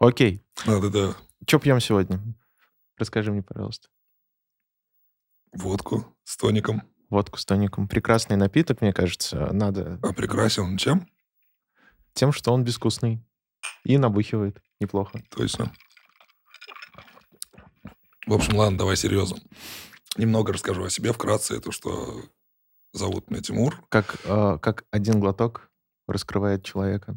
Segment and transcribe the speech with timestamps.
[0.00, 0.42] Окей.
[0.66, 1.14] Да-да-да.
[1.46, 2.20] Что пьем сегодня?
[2.96, 3.88] Расскажи мне, пожалуйста.
[5.52, 6.82] Водку с тоником.
[7.10, 7.86] Водку с тоником.
[7.86, 9.52] Прекрасный напиток, мне кажется.
[9.52, 11.06] Надо А прекрасен он чем?
[12.14, 13.22] тем, что он безвкусный.
[13.84, 15.22] И набухивает неплохо.
[15.30, 15.72] Точно.
[18.26, 19.38] В общем, ладно, давай серьезно.
[20.16, 21.56] Немного расскажу о себе вкратце.
[21.56, 22.22] Это что
[22.92, 23.82] зовут меня Тимур.
[23.88, 25.70] Как, э, как один глоток
[26.06, 27.16] раскрывает человека.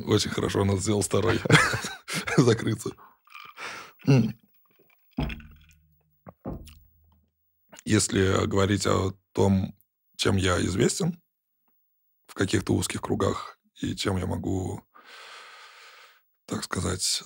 [0.00, 1.40] Очень хорошо, надо сделал второй.
[2.36, 2.90] Закрыться.
[7.84, 9.74] Если говорить о том,
[10.16, 11.20] чем я известен
[12.26, 14.82] в каких-то узких кругах и чем я могу,
[16.44, 17.22] так сказать,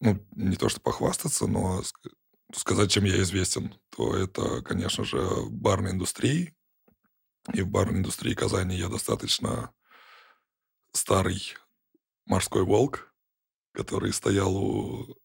[0.00, 2.12] ну, не то что похвастаться, но ск-
[2.54, 6.54] сказать, чем я известен, то это, конечно же, барной индустрии.
[7.54, 9.72] И в барной индустрии Казани я достаточно
[10.92, 11.56] старый
[12.26, 13.12] морской волк,
[13.72, 15.16] который стоял у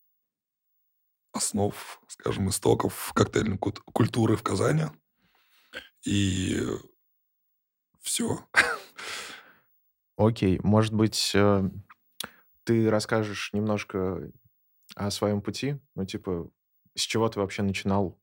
[1.31, 4.86] основ, скажем, истоков коктейльной культуры в Казани.
[6.06, 6.59] И
[8.02, 8.48] все.
[10.18, 10.59] Окей.
[10.64, 11.70] Может быть, э,
[12.64, 14.31] ты расскажешь немножко
[14.95, 15.80] о своем пути?
[15.95, 16.50] Ну, типа,
[16.95, 18.20] с чего ты вообще начинал?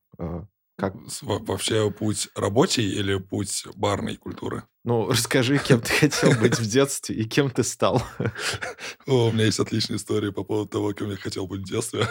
[0.77, 0.95] Э, Как...
[1.23, 4.65] Вообще путь рабочий или путь барной культуры?
[4.85, 8.03] Ну, расскажи, кем ты хотел быть в детстве и кем ты стал.
[9.07, 12.07] О, у меня есть отличная история по поводу того, кем я хотел быть в детстве.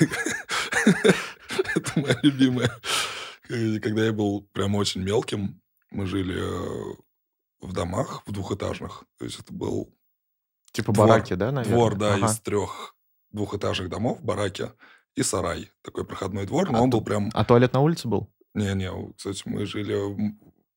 [1.74, 2.70] Это моя любимая.
[3.48, 6.94] И Когда я был прям очень мелким, мы жили э,
[7.60, 9.04] в домах, в двухэтажных.
[9.18, 9.94] То есть это был
[10.72, 11.08] Типа Двор.
[11.08, 11.76] бараки, да, наверное?
[11.76, 12.26] двор, да, Ага.
[12.26, 12.96] из трех
[13.30, 14.72] двухэтажных домов, бараки
[15.14, 15.70] и сарай.
[15.82, 17.30] Такой проходной двор, но А он был прям...
[17.34, 18.30] А туалет на улице был?
[18.54, 19.96] Не-не, кстати, мы жили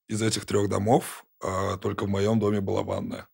[0.07, 3.27] из этих трех домов, а только в моем доме была ванная.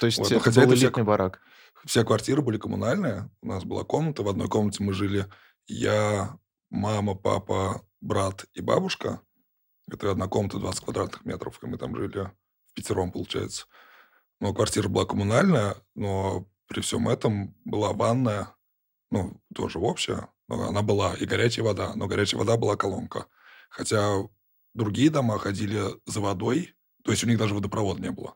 [0.00, 1.40] То есть Вот, ну, это хотя был это элитный к- барак.
[1.86, 3.30] Все квартиры были коммунальные.
[3.42, 4.22] У нас была комната.
[4.22, 5.26] В одной комнате мы жили
[5.66, 6.36] я,
[6.68, 9.20] мама, папа, брат и бабушка.
[9.90, 12.30] Это одна комната 20 квадратных метров, и мы там жили
[12.66, 13.66] в пятером, получается.
[14.40, 18.54] Но квартира была коммунальная, но при всем этом была ванная,
[19.10, 23.26] ну, тоже общая, но она была, и горячая вода, но горячая вода была колонка.
[23.68, 24.16] Хотя
[24.74, 28.34] другие дома ходили за водой, то есть у них даже водопровода не было.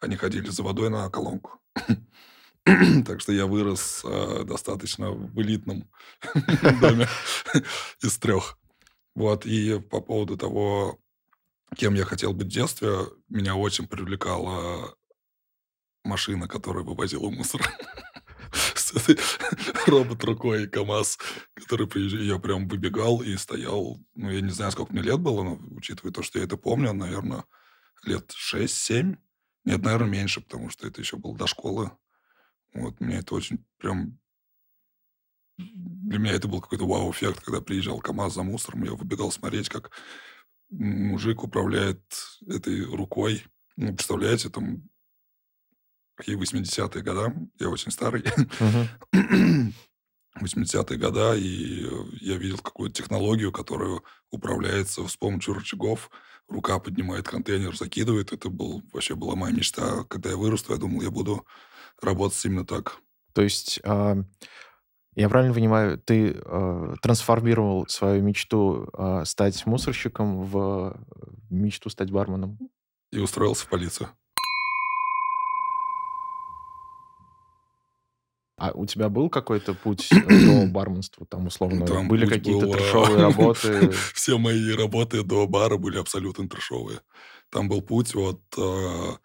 [0.00, 1.60] Они ходили за водой на колонку.
[3.06, 5.88] Так что я вырос э, достаточно в элитном
[6.80, 7.06] доме
[8.02, 8.58] из трех.
[9.14, 10.98] Вот, и по поводу того,
[11.76, 12.90] кем я хотел быть в детстве,
[13.28, 14.96] меня очень привлекала
[16.02, 17.62] машина, которая вывозила мусор.
[19.86, 21.18] Робот рукой КамАЗ,
[21.54, 25.42] который приезжал, я прям выбегал и стоял, ну, я не знаю, сколько мне лет было,
[25.42, 27.44] но учитывая то, что я это помню, наверное,
[28.04, 29.16] лет 6-7.
[29.64, 31.90] Нет, наверное, меньше, потому что это еще было до школы.
[32.74, 34.18] Вот, мне это очень прям...
[35.58, 39.90] Для меня это был какой-то вау-эффект, когда приезжал КамАЗ за мусором, я выбегал смотреть, как
[40.70, 42.02] мужик управляет
[42.46, 43.44] этой рукой.
[43.76, 44.88] Ну, представляете, там
[46.16, 48.24] какие 80-е года, я очень старый,
[48.60, 49.72] Мгм.
[50.40, 51.86] 80-е года, и
[52.20, 56.10] я видел какую-то технологию, которую управляется с помощью рычагов.
[56.48, 58.32] Рука поднимает контейнер, закидывает.
[58.32, 60.04] Это был, вообще была моя мечта.
[60.04, 61.46] Когда я вырасту, я думал, я буду
[62.00, 62.98] работать именно так.
[63.32, 64.16] То есть, а,
[65.14, 72.10] я правильно понимаю, ты а, трансформировал свою мечту а, стать мусорщиком в э, мечту стать
[72.10, 72.58] барменом?
[73.10, 74.10] И устроился в полицию.
[78.56, 81.84] А у тебя был какой-то путь э, до барменства, там, условно?
[81.84, 83.90] Там Были какие-то был, а, трешовые работы?
[84.14, 87.00] Все мои работы до бара были абсолютно трешовые.
[87.50, 89.18] Там был путь от а,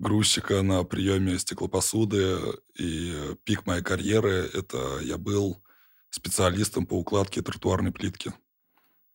[0.00, 2.38] грузчика на приеме стеклопосуды,
[2.76, 3.14] и
[3.44, 5.62] пик моей карьеры– это я был
[6.10, 8.32] специалистом по укладке тротуарной плитки.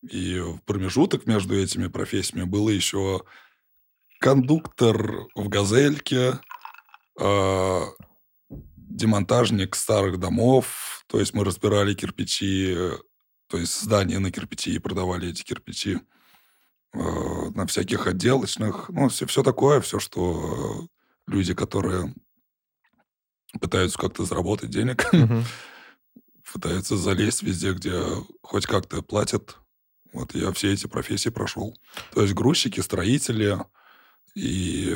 [0.10, 3.24] И в промежуток между этими профессиями было еще
[4.20, 6.40] кондуктор в «Газельке»,
[7.20, 7.88] а,
[8.94, 12.76] демонтажник старых домов, то есть мы разбирали кирпичи,
[13.48, 16.00] то есть здания на кирпичи и продавали эти кирпичи
[16.94, 17.00] э,
[17.56, 20.88] на всяких отделочных, ну, все, все такое, все, что
[21.28, 22.14] э, люди, которые
[23.60, 25.10] пытаются как-то заработать денег,
[26.54, 28.00] пытаются залезть везде, где
[28.42, 29.58] хоть как-то платят.
[30.12, 31.76] Вот я все эти профессии прошел.
[32.14, 33.58] То есть грузчики, строители
[34.36, 34.96] и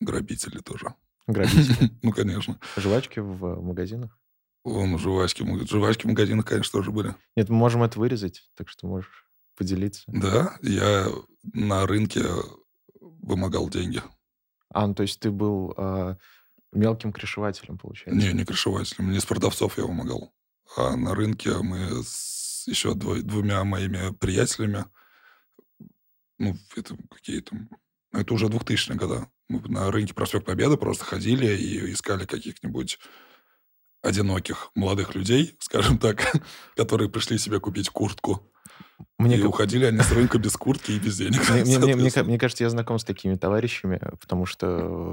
[0.00, 0.94] грабители тоже.
[1.26, 1.90] Грабители.
[2.02, 2.58] Ну, конечно.
[2.76, 4.18] Жвачки в магазинах?
[4.64, 7.14] Вон, жвачки, жвачки в магазинах, конечно, тоже были.
[7.36, 9.26] Нет, мы можем это вырезать, так что можешь
[9.56, 10.04] поделиться.
[10.06, 11.08] Да, я
[11.52, 12.22] на рынке
[13.00, 14.02] вымогал деньги.
[14.72, 16.16] А, ну то есть ты был а,
[16.72, 18.18] мелким крышевателем, получается.
[18.20, 20.32] Не, не крышевателем, не с продавцов я помогал.
[20.76, 24.84] А на рынке мы с еще дво- двумя моими приятелями,
[26.38, 27.68] ну, это какие там...
[28.12, 29.28] Это уже 2000-е года.
[29.52, 32.98] Мы на рынке Проспект Победы просто ходили и искали каких-нибудь
[34.02, 36.32] одиноких молодых людей, скажем так,
[36.76, 38.48] которые пришли себе купить куртку.
[39.18, 41.48] Мне, и ка- уходили они с рынка без куртки и без денег.
[41.50, 44.68] мне, мне- мне- мне кажется, я знаком с такими товарищами, потому что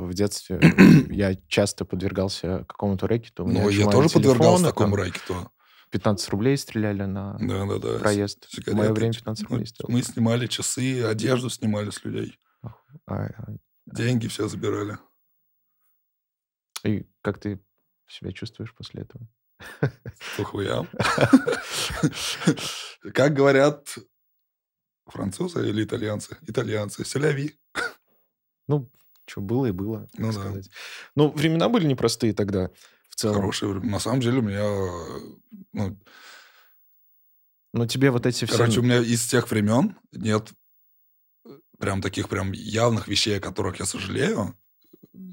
[0.05, 0.59] в детстве
[1.09, 3.45] я часто подвергался какому-то рэкету.
[3.45, 5.51] Ну, я тоже подвергался такому рэкету.
[5.91, 7.97] 15 рублей стреляли на Да-да-да.
[7.97, 8.45] проезд.
[8.45, 8.93] В мое Сигареты.
[8.93, 9.91] время 15 Ну, рублей стоило.
[9.91, 12.37] Мы снимали часы, одежду снимали с людей.
[12.61, 12.73] А,
[13.07, 13.27] а,
[13.93, 14.97] Деньги все забирали.
[16.83, 17.59] И как ты
[18.07, 19.27] себя чувствуешь после этого?
[20.37, 20.87] По хуям.
[23.13, 23.97] Как говорят
[25.05, 26.37] французы или итальянцы?
[26.47, 27.03] Итальянцы.
[27.03, 27.59] Селяви.
[28.67, 28.89] Ну,
[29.25, 30.53] что было и было, Ну да.
[31.15, 32.69] Ну, времена были непростые тогда,
[33.09, 33.35] в целом.
[33.35, 33.93] Хорошие времена.
[33.93, 34.63] На самом деле у меня...
[35.73, 35.99] Ну,
[37.73, 38.57] Но тебе вот эти все...
[38.57, 40.51] короче, у меня из тех времен нет
[41.79, 44.55] прям таких прям явных вещей, о которых я сожалею.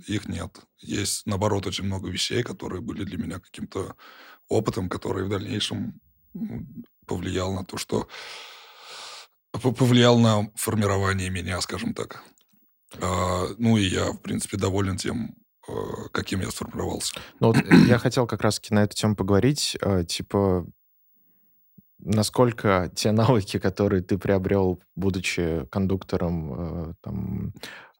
[0.06, 0.60] Их нет.
[0.78, 3.96] Есть, наоборот, очень много вещей, которые были для меня каким-то
[4.48, 6.00] опытом, который в дальнейшем
[7.06, 8.08] повлиял на то, что...
[9.52, 12.22] Повлиял на формирование меня, скажем так.
[13.00, 15.34] А, ну и я, в принципе, доволен тем,
[15.66, 15.72] э,
[16.12, 17.14] каким я сформировался.
[17.40, 17.56] Ну, вот
[17.88, 19.76] я хотел как раз-таки на эту тему поговорить.
[19.81, 20.66] э, Типа,
[21.98, 27.52] насколько те навыки, которые ты приобрел, будучи кондуктором, э, там,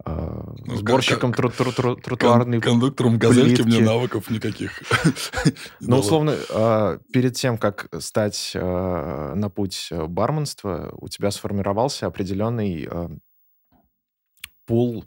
[0.05, 3.83] э, Ну, сборщиком тру- тру- тру- Кон- тротуарной кондуктором газельки мне плитки.
[3.83, 4.83] навыков никаких.
[5.81, 12.07] Ну, условно, а, перед тем, как стать а, на путь э, барменства, у тебя сформировался
[12.07, 13.11] определенный а,
[14.67, 15.05] пул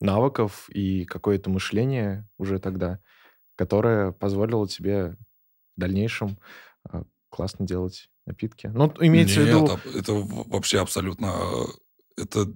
[0.00, 2.98] навыков и какое-то мышление уже тогда,
[3.56, 5.16] которое позволило тебе
[5.76, 6.38] в дальнейшем
[6.88, 8.66] а, классно делать напитки.
[8.68, 9.72] Ну, имеется в Нет, виду...
[9.72, 11.26] аб- это в- вообще абсолютно...
[12.16, 12.46] э, Это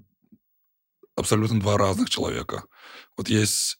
[1.16, 2.64] абсолютно два разных человека.
[3.16, 3.78] Вот есть...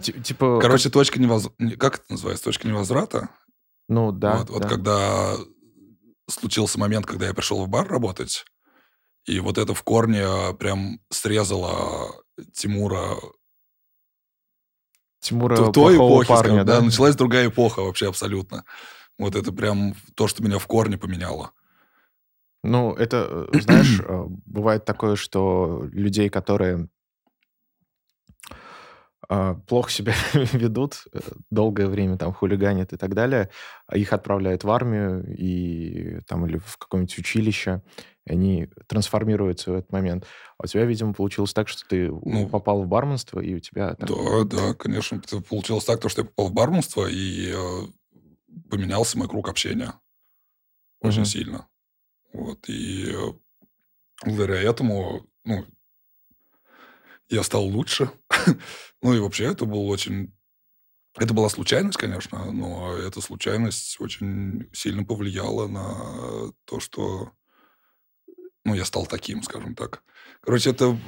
[0.00, 1.76] ти- Типа, Короче, точка невозврата...
[1.76, 2.44] Как это называется?
[2.44, 3.28] Точка невозврата?
[3.88, 4.68] ну, да, Вот, вот да.
[4.68, 5.34] когда
[6.28, 8.44] случился момент, когда я пришел в бар работать,
[9.26, 12.12] и вот это в корне э, прям срезало
[12.52, 13.16] Тимура
[15.20, 16.82] Тимура то- той эпохи, парня, скажем, да, да?
[16.84, 18.64] началась другая эпоха вообще абсолютно.
[19.18, 21.52] Вот это прям то, что меня в корне поменяло.
[22.62, 26.88] Ну, это, э, знаешь, э, бывает такое, что людей, которые
[29.28, 30.14] а, плохо себя
[30.52, 31.18] ведут, э,
[31.50, 33.50] долгое время там хулиганят и так далее,
[33.86, 37.82] а их отправляют в армию и там или в какое-нибудь училище,
[38.24, 40.26] и они трансформируются в этот момент.
[40.58, 43.94] А у тебя, видимо, получилось так, что ты Ну, попал в барменство, и у тебя
[43.94, 44.08] там...
[44.08, 45.20] Да, да, конечно.
[45.48, 47.82] Получилось так, то, что я попал в барменство, и э,
[48.70, 49.94] поменялся мой круг общения
[51.00, 51.26] очень Мгм.
[51.26, 51.68] сильно.
[52.32, 53.32] Вот, и э,
[54.24, 55.66] благодаря этому, ну,
[57.28, 58.10] я стал лучше.
[59.02, 60.32] ну, и вообще это был очень...
[61.18, 67.32] Это была случайность, конечно, но эта случайность очень сильно повлияла на то, что
[68.64, 70.02] ну, я стал таким, скажем так.
[70.40, 70.98] Короче, это...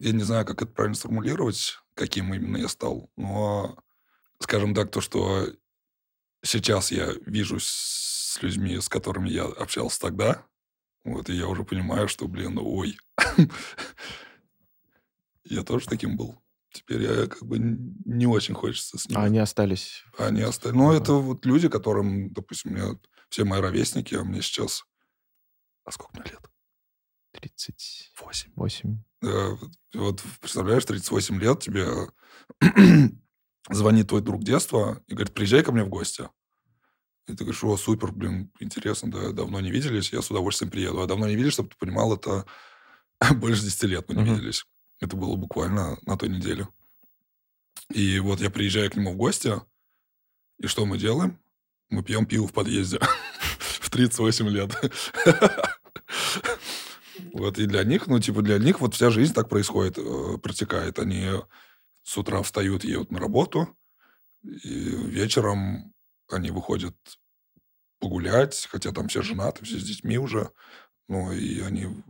[0.00, 3.78] Я не знаю, как это правильно сформулировать, каким именно я стал, но,
[4.40, 5.46] скажем так, то, что
[6.42, 10.46] сейчас я вижу с людьми, с которыми я общался тогда,
[11.04, 12.96] вот, и я уже понимаю, что, блин, ой,
[15.44, 16.40] я тоже таким был.
[16.72, 19.24] Теперь я как бы не очень хочется с А ними.
[19.24, 20.04] они остались...
[20.18, 20.76] Они остались.
[20.76, 22.92] Ну, это вот люди, которым, допустим, меня
[23.28, 24.84] все мои ровесники, а мне сейчас...
[25.84, 26.40] А сколько мне лет?
[27.32, 28.52] 38.
[28.54, 29.02] Восемь.
[29.20, 31.86] Да, вот- вот представляешь, 38 лет тебе
[33.68, 36.28] звонит твой друг детства и говорит, приезжай ко мне в гости.
[37.28, 41.00] И ты говоришь, о, супер, блин, интересно, да, давно не виделись, я с удовольствием приеду.
[41.00, 42.46] А давно не виделись, чтобы ты понимал, это
[43.36, 44.34] больше 10 лет мы не Мгм.
[44.34, 44.64] виделись.
[45.00, 46.68] Это было буквально на той неделе.
[47.92, 49.60] И вот я приезжаю к нему в гости,
[50.58, 51.38] и что мы делаем?
[51.88, 52.98] Мы пьем пиво в подъезде
[53.80, 54.70] в 38 лет.
[57.32, 60.98] Вот, и для них, ну, типа, для них вот вся жизнь так происходит, э, протекает.
[60.98, 61.28] Они
[62.10, 63.68] с утра встают, едут на работу,
[64.42, 65.94] и вечером
[66.28, 66.96] они выходят
[68.00, 70.50] погулять, хотя там все женаты, все с детьми уже,
[71.08, 72.02] ну, и они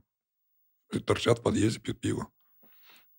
[1.04, 2.28] торчат в подъезде, пьют пиво.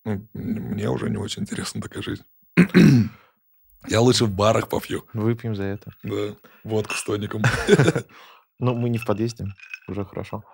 [0.04, 2.24] Ну, мне уже не очень интересна такая жизнь.
[3.88, 5.06] Я лучше в барах попью.
[5.12, 5.94] Выпьем за это.
[6.02, 6.34] Да,
[6.64, 7.42] водку с тоником.
[8.58, 9.46] Ну, мы не в подъезде,
[9.88, 10.44] уже хорошо.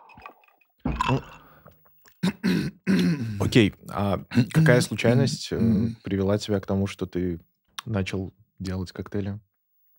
[2.22, 2.30] Ну,
[3.40, 7.40] Окей, а какая случайность э, привела тебя к тому, что ты
[7.84, 9.40] начал делать коктейли?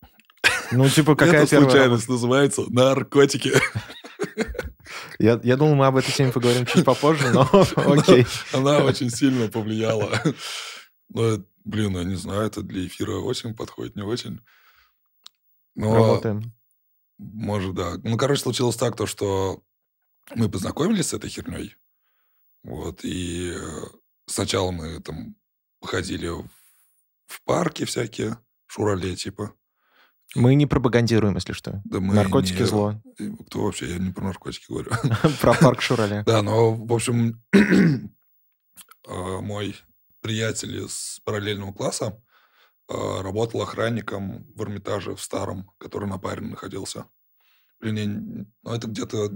[0.72, 3.52] Ну, типа, какая Это первая случайность называется наркотики.
[5.18, 8.26] Я, я думал, мы об этой теме поговорим чуть попозже, но окей.
[8.52, 10.10] Она очень сильно повлияла.
[11.08, 14.40] Но, блин, я не знаю, это для эфира очень подходит, не очень.
[15.74, 16.52] Но, Работаем.
[17.18, 17.94] может, да.
[18.02, 19.62] Ну, короче, случилось так, то, что
[20.34, 21.76] мы познакомились с этой херней.
[22.62, 23.84] Вот, и э,
[24.26, 25.34] сначала мы там
[25.82, 28.36] ходили в- парки всякие,
[28.66, 29.54] шурале, типа.
[30.36, 31.80] Мы не пропагандируем, если что.
[31.84, 33.00] Да мы Наркотики не- зло.
[33.46, 33.90] Кто вообще?
[33.90, 34.90] Я не про наркотики говорю.
[35.40, 36.22] Про парк Шурале.
[36.24, 38.00] Да, но, в общем, э,
[39.08, 39.76] мой
[40.20, 42.22] приятель из параллельного класса
[42.88, 47.06] э, работал охранником в Эрмитаже в старом, который на паре находился.
[47.80, 49.28] Блин, ну, это где-то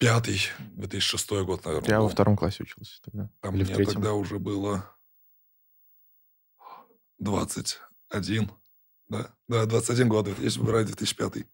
[0.00, 1.88] 2005-2006 год, наверное.
[1.88, 2.12] Я во был.
[2.12, 3.30] втором классе учился тогда.
[3.40, 3.94] А Или в мне третьем.
[3.94, 4.84] тогда уже было
[7.18, 8.50] 21.
[9.08, 11.46] Да, да 21 год, если брать 2005.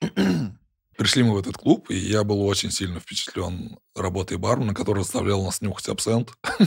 [0.96, 5.42] Пришли мы в этот клуб, и я был очень сильно впечатлен работой бармена, который заставлял
[5.42, 6.34] нас нюхать абсент.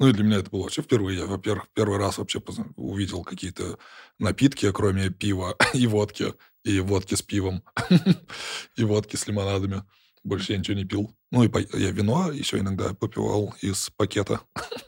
[0.00, 1.20] ну и для меня это было вообще впервые.
[1.20, 2.42] Я, во-первых, первый раз вообще
[2.74, 3.78] увидел какие-то
[4.18, 7.62] напитки, кроме пива и водки, и водки с пивом,
[8.76, 9.84] и водки с лимонадами.
[10.24, 11.14] Больше я ничего не пил.
[11.30, 14.40] Ну и я вино еще иногда попивал из пакета.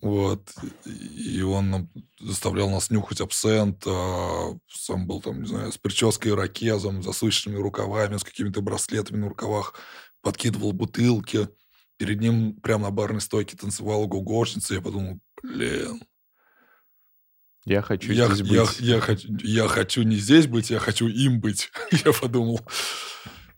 [0.00, 0.52] Вот.
[0.84, 1.88] И он
[2.20, 3.84] заставлял нас нюхать абсент.
[3.86, 9.30] а, Сам был там, не знаю, с прической ирокезом, засученными рукавами, с какими-то браслетами на
[9.30, 9.72] рукавах.
[10.20, 11.48] Подкидывал бутылки.
[11.96, 14.74] Перед ним прямо на барной стойке танцевала гугошница.
[14.74, 16.02] Я подумал, блин,
[17.64, 18.80] Я хочу я, здесь я, быть.
[18.80, 21.70] я, хочу, я хочу не здесь быть, я хочу им быть.
[22.04, 22.60] я подумал.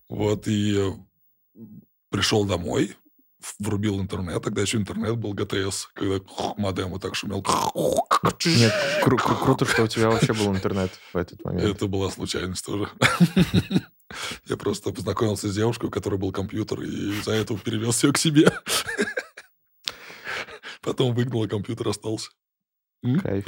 [0.08, 0.92] Вот, и
[2.10, 2.96] пришел домой,
[3.58, 4.42] врубил интернет.
[4.42, 6.20] Тогда еще интернет был ГТС, когда
[6.56, 7.44] модем вот так шумел.
[8.56, 8.72] Нет,
[9.04, 11.64] кру- кру- круто, что у тебя вообще был интернет в этот момент.
[11.64, 12.88] Это была случайность тоже.
[14.46, 18.18] Я просто познакомился с девушкой, у которой был компьютер, и из-за этого перевез ее к
[18.18, 18.52] себе.
[20.80, 22.30] Потом выгнал, а компьютер остался.
[23.04, 23.20] М?
[23.20, 23.44] Кайф.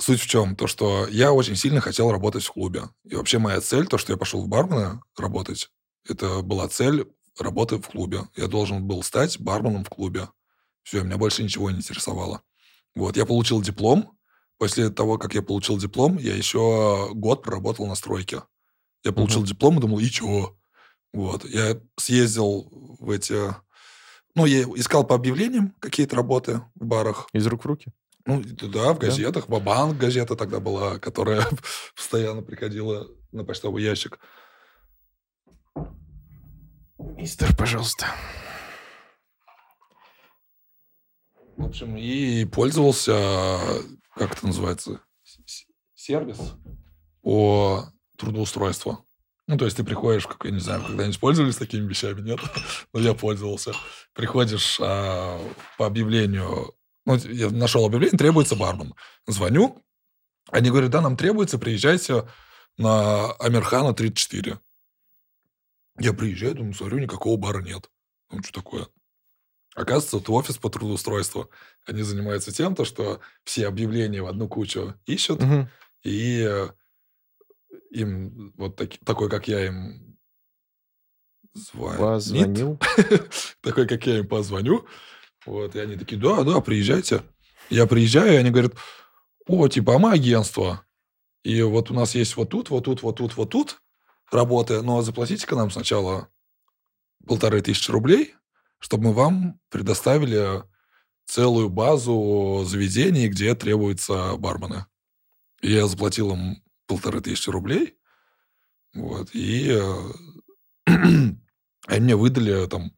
[0.00, 0.56] Суть в чем?
[0.56, 2.84] То, что я очень сильно хотел работать в клубе.
[3.04, 5.70] И вообще моя цель, то, что я пошел в бармена работать,
[6.08, 7.06] это была цель
[7.38, 8.22] работы в клубе.
[8.36, 10.28] Я должен был стать барменом в клубе.
[10.82, 12.42] Все, меня больше ничего не интересовало.
[12.94, 14.18] Вот, я получил диплом.
[14.58, 18.42] После того, как я получил диплом, я еще год проработал на стройке.
[19.04, 19.48] Я получил Мгм.
[19.48, 20.58] диплом и думал, и чего?
[21.12, 22.68] Вот, я съездил
[23.00, 23.54] в эти...
[24.34, 27.28] Ну, я искал по объявлениям какие-то работы в барах.
[27.32, 27.92] Из рук в руки?
[28.24, 29.06] Ну, да, в Да.
[29.08, 29.48] газетах.
[29.48, 31.44] Бабанк газета тогда была, которая
[31.96, 34.18] постоянно приходила на почтовый ящик.
[36.98, 38.06] Мистер, пожалуйста.
[41.56, 43.60] В общем, и пользовался,
[44.14, 45.00] как это называется,
[45.94, 46.38] сервис
[47.22, 47.84] по
[48.16, 49.04] трудоустройству.
[49.48, 52.40] Ну, то есть ты приходишь, как, я не знаю, когда-нибудь пользовались такими вещами, нет?
[52.92, 53.72] Но я пользовался.
[54.14, 55.40] Приходишь а,
[55.78, 58.94] по объявлению, ну, я нашел объявление, требуется бармен.
[59.26, 59.82] Звоню,
[60.50, 62.28] они говорят, да, нам требуется, приезжайте
[62.78, 64.58] на Амирхана 34.
[65.98, 67.90] Я приезжаю, думаю, смотрю, никакого бара нет.
[68.30, 68.86] Ну, что такое?
[69.74, 71.50] Оказывается, это офис по трудоустройству.
[71.86, 75.68] Они занимаются тем, то, что все объявления в одну кучу ищут, Мгм.
[76.02, 76.68] и э,
[77.90, 80.16] им, вот таки- такой, как я им
[81.54, 82.80] звонит, Позвонил.
[83.60, 84.86] такой, как я им позвоню,
[85.44, 87.22] вот, и они такие, да, да, приезжайте.
[87.70, 88.74] Я приезжаю, и они говорят,
[89.46, 90.84] о, типа, а мы агентство,
[91.42, 93.82] и вот у нас есть вот тут, вот тут, вот тут, вот тут
[94.30, 96.28] работы, но заплатите-ка нам сначала
[97.26, 98.34] полторы тысячи рублей,
[98.78, 100.64] чтобы мы вам предоставили
[101.24, 104.86] целую базу заведений, где требуются бармены.
[105.60, 107.96] И я заплатил им полторы тысячи рублей,
[108.92, 110.12] вот, и э,
[111.86, 112.92] они мне выдали там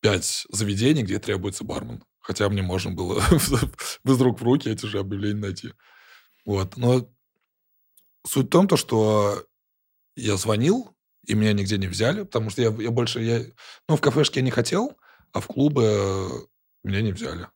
[0.00, 2.02] пять заведений, где требуется бармен.
[2.20, 3.22] Хотя мне можно было
[4.04, 5.72] без рук в руки эти же объявления найти.
[6.46, 6.78] Вот.
[6.78, 7.10] Но
[8.26, 9.46] суть в том, то, что
[10.16, 10.96] я звонил,
[11.26, 13.20] и меня нигде не взяли, потому что я, я больше...
[13.22, 13.44] Я,
[13.88, 14.96] ну, в кафешке я не хотел,
[15.32, 16.28] а в клубы э,
[16.82, 17.48] меня не взяли.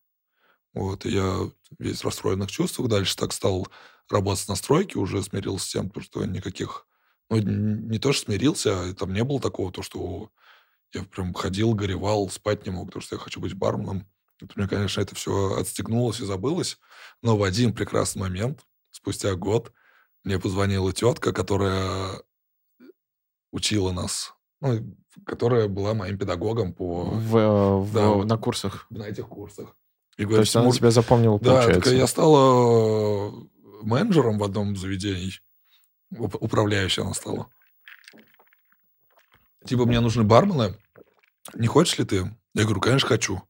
[0.74, 2.88] Вот, и я весь в расстроенных чувствах.
[2.88, 3.68] Дальше так стал
[4.08, 6.86] работать на стройке, уже смирился с тем, что никаких...
[7.30, 10.30] Ну, не то, что смирился, а там не было такого, то, что
[10.94, 14.08] я прям ходил, горевал, спать не мог, потому что я хочу быть барменом.
[14.40, 16.78] Это у меня, конечно, это все отстегнулось и забылось.
[17.22, 19.72] Но в один прекрасный момент, спустя год,
[20.24, 22.22] мне позвонила тетка, которая
[23.52, 27.04] учила нас ну, которая была моим педагогом по...
[27.04, 28.26] В, э, в, Да, вот.
[28.26, 28.86] на курсах.
[28.90, 29.74] на этих курсах.
[30.18, 31.90] И То говорит, есть она «Тимур, тебя запомнила, Да, получается.
[31.90, 33.32] так я стала э,
[33.82, 35.40] менеджером в одном из заведений.
[36.12, 37.48] Уп- Управляющей она стала.
[39.64, 40.76] Типа, мне нужны бармены.
[41.54, 42.36] Не хочешь ли ты?
[42.54, 43.42] Я говорю, конечно, хочу.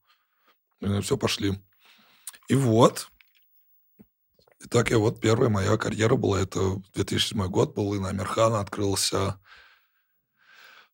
[1.03, 1.59] все, пошли.
[2.49, 3.09] И вот.
[4.63, 8.61] И так я вот, первая моя карьера была, это 2007 год был, и на Амирхана
[8.61, 9.41] открылся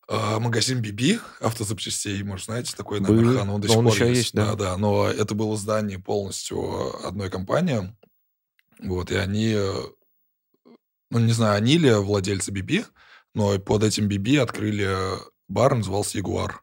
[0.07, 3.09] магазин Биби автозапчастей, может, знаете, такой на.
[3.09, 4.21] Амирхана, он до сих он пор еще есть.
[4.21, 4.51] есть, да.
[4.51, 7.95] да, да, но это было здание полностью одной компании,
[8.79, 9.73] вот, и они, э,
[11.11, 12.85] ну, не знаю, они ли владельцы Биби,
[13.33, 14.95] но под этим Биби открыли
[15.47, 16.61] бар, назывался Ягуар.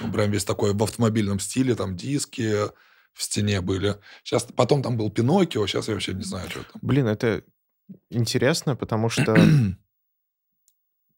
[0.00, 2.68] Он прям весь такой в автомобильном стиле, там диски
[3.12, 3.96] в стене были.
[4.24, 6.80] Сейчас, потом там был Пиноккио, сейчас я вообще не знаю, что там.
[6.82, 7.44] Блин, это
[8.10, 9.36] интересно, потому что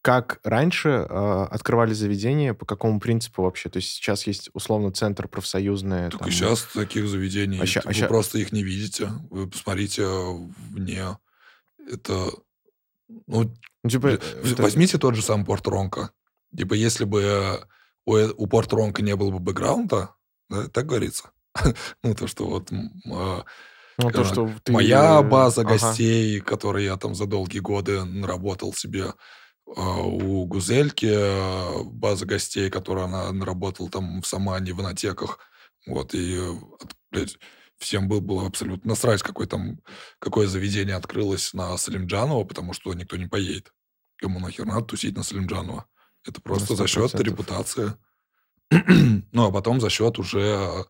[0.01, 3.69] как раньше э, открывали заведения, по какому принципу вообще?
[3.69, 6.09] То есть сейчас есть условно центр профсоюзный.
[6.09, 9.09] Так там, сейчас таких заведений, А ща- вы а ща- просто их не видите.
[9.29, 10.05] Вы посмотрите
[10.71, 11.17] вне.
[11.91, 12.31] Это,
[13.27, 13.51] ну,
[13.83, 16.11] ну, типа, это- Возьмите тот же самый Порт Ронко.
[16.55, 17.65] Типа, если бы
[18.05, 20.15] у, э- у Порт Ронко не было бы бэкграунда,
[20.49, 21.31] да, так говорится.
[22.03, 23.43] ну, то, что вот а,
[23.97, 25.71] ну, то, э, что ты, моя э, база ага.
[25.71, 29.13] гостей, которые я там за долгие годы наработал себе,
[29.75, 35.39] а, у Гузельки а, база гостей, которую она наработала там в Самане, в Инотеках.
[35.85, 36.53] Вот, и э,
[37.11, 37.37] блядь,
[37.77, 39.79] всем был, было абсолютно насрать, какое там,
[40.19, 43.73] какое заведение открылось на Салимджанова, потому что никто не поедет.
[44.17, 45.85] Кому нахер надо тусить на Салимджанова?
[46.25, 47.23] Это просто за счет 100%.
[47.23, 47.93] репутации.
[49.31, 50.85] ну, а потом за счет уже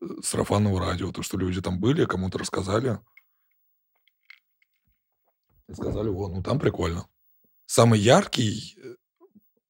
[0.00, 2.98] э, сарафанного радио, то, что люди там были, кому-то рассказали.
[5.68, 7.06] И сказали, о, ну там прикольно.
[7.68, 8.94] Самый яркий, э,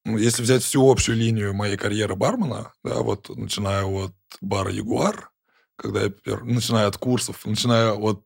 [0.05, 5.33] ну, если взять всю общую линию моей карьеры бармена, да, вот начиная от бара Ягуар,
[5.75, 6.13] когда я
[6.45, 8.23] начиная от курсов, начиная от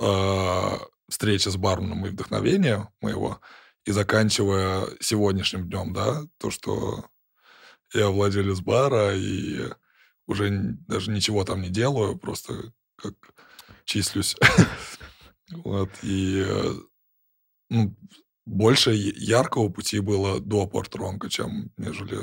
[0.00, 3.40] э, встречи с барменом и вдохновения моего,
[3.84, 7.04] и заканчивая сегодняшним днем, да, то, что
[7.94, 9.72] я владелец бара и
[10.28, 10.50] уже
[10.86, 13.14] даже ничего там не делаю, просто как
[13.84, 14.36] числюсь.
[15.48, 16.74] Вот, и э,
[17.70, 17.96] ну,
[18.46, 22.18] больше яркого пути было до Порт-Ронка, чем нежели...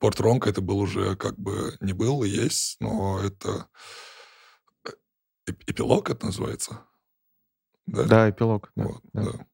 [0.00, 3.68] Порт-Ронка это был уже как бы не был и есть, но это...
[4.86, 4.90] э,
[5.46, 6.80] эп- Эпилог это называется?
[7.86, 8.04] Да?
[8.04, 8.70] Да, эпилог.
[8.76, 9.22] да, Вот, да.
[9.24, 9.46] да.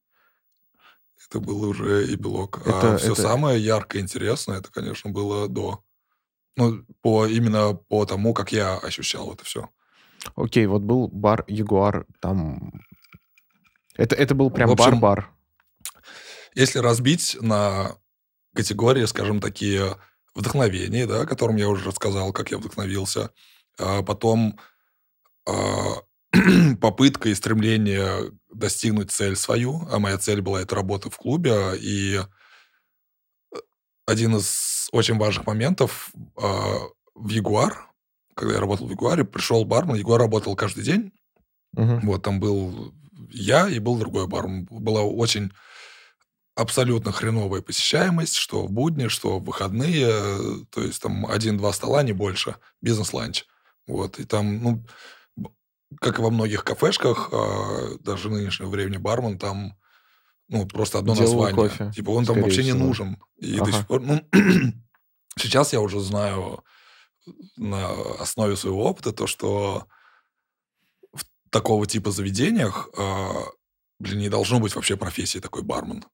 [1.28, 2.60] Это был уже эпилог.
[2.66, 5.82] Это- а все это- самое яркое, интересное, это, конечно, было до.
[6.56, 9.70] Ну, по, именно по тому, как я ощущал это все.
[10.36, 12.72] Окей, вот был бар Ягуар, там...
[13.96, 15.30] Это, это был прям бар-бар.
[16.54, 17.96] Если разбить на
[18.54, 19.96] категории, скажем, такие
[20.34, 23.30] вдохновения, да, о котором я уже рассказал, как я вдохновился,
[23.78, 24.58] а потом
[25.46, 26.02] а,
[26.80, 32.20] попытка и стремление достигнуть цель свою, а моя цель была это работа в клубе, и
[34.06, 36.78] один из очень важных моментов а,
[37.14, 37.88] в Ягуар,
[38.34, 41.12] когда я работал в Ягуаре, пришел бармен, Ягуар работал каждый день,
[41.72, 42.00] Мгм.
[42.06, 42.94] вот там был
[43.30, 44.66] я и был другой бармен.
[44.70, 45.50] Была очень
[46.56, 50.38] абсолютно хреновая посещаемость, что в будни, что в выходные, э,
[50.70, 53.44] то есть там один-два стола, не больше, бизнес-ланч.
[53.86, 54.84] Вот, и там, ну,
[56.00, 59.76] как и во многих кафешках, а, даже в нынешнее время бармен там,
[60.48, 61.54] ну, просто одно Делал название.
[61.56, 62.84] кофе, Типа он там вообще не всего.
[62.86, 63.18] нужен.
[63.36, 63.72] И до Ага.
[63.72, 64.28] сих пор, ну,
[65.38, 66.64] сейчас я уже знаю
[67.56, 67.90] на
[68.20, 69.86] основе своего опыта то, что
[71.12, 73.32] в такого типа заведениях, а,
[73.98, 76.04] блин, не должно быть вообще профессии такой бармен.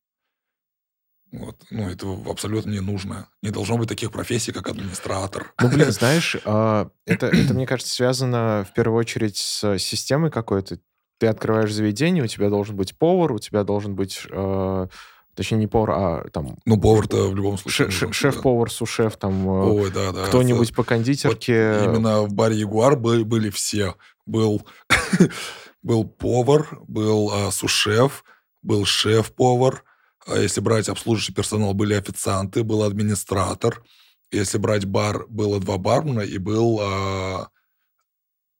[1.32, 1.56] Вот.
[1.70, 3.28] Ну, это абсолютно не нужно.
[3.42, 5.52] Не должно быть таких профессий, как администратор.
[5.60, 10.78] Ну, блин, знаешь, а, это, это, мне кажется, связано в первую очередь с системой какой-то.
[11.18, 14.86] Ты открываешь заведение, у тебя должен быть повар, у тебя должен быть, э,
[15.34, 18.32] точнее, не повар, а там Ну, повар-то в любом случае ше- ше- нужен, да.
[18.32, 20.24] шеф-повар, сушеф, там э, Ой, да, да.
[20.24, 21.82] кто-нибудь это- по вот кондитерке.
[21.84, 23.96] именно в баре Ягуар были, были все.
[24.26, 24.62] Был,
[25.82, 28.24] был повар, был а, сушеф,
[28.62, 29.84] был шеф-повар.
[30.26, 33.82] А если брать обслуживающий персонал, были официанты, был администратор.
[34.30, 37.46] Если брать бар, было два бармена и был э,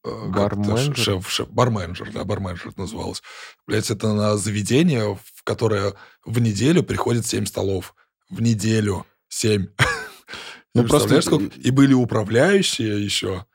[0.03, 0.95] это, Барменджер?
[0.97, 3.21] шеф, шеф, барменджер, да, барменджер это называлось.
[3.67, 5.93] Блять, это на заведение, в которое
[6.25, 7.93] в неделю приходит 7 столов.
[8.29, 9.67] В неделю 7.
[10.73, 11.53] Ну, просто- сколько?
[11.59, 13.45] И были управляющие еще.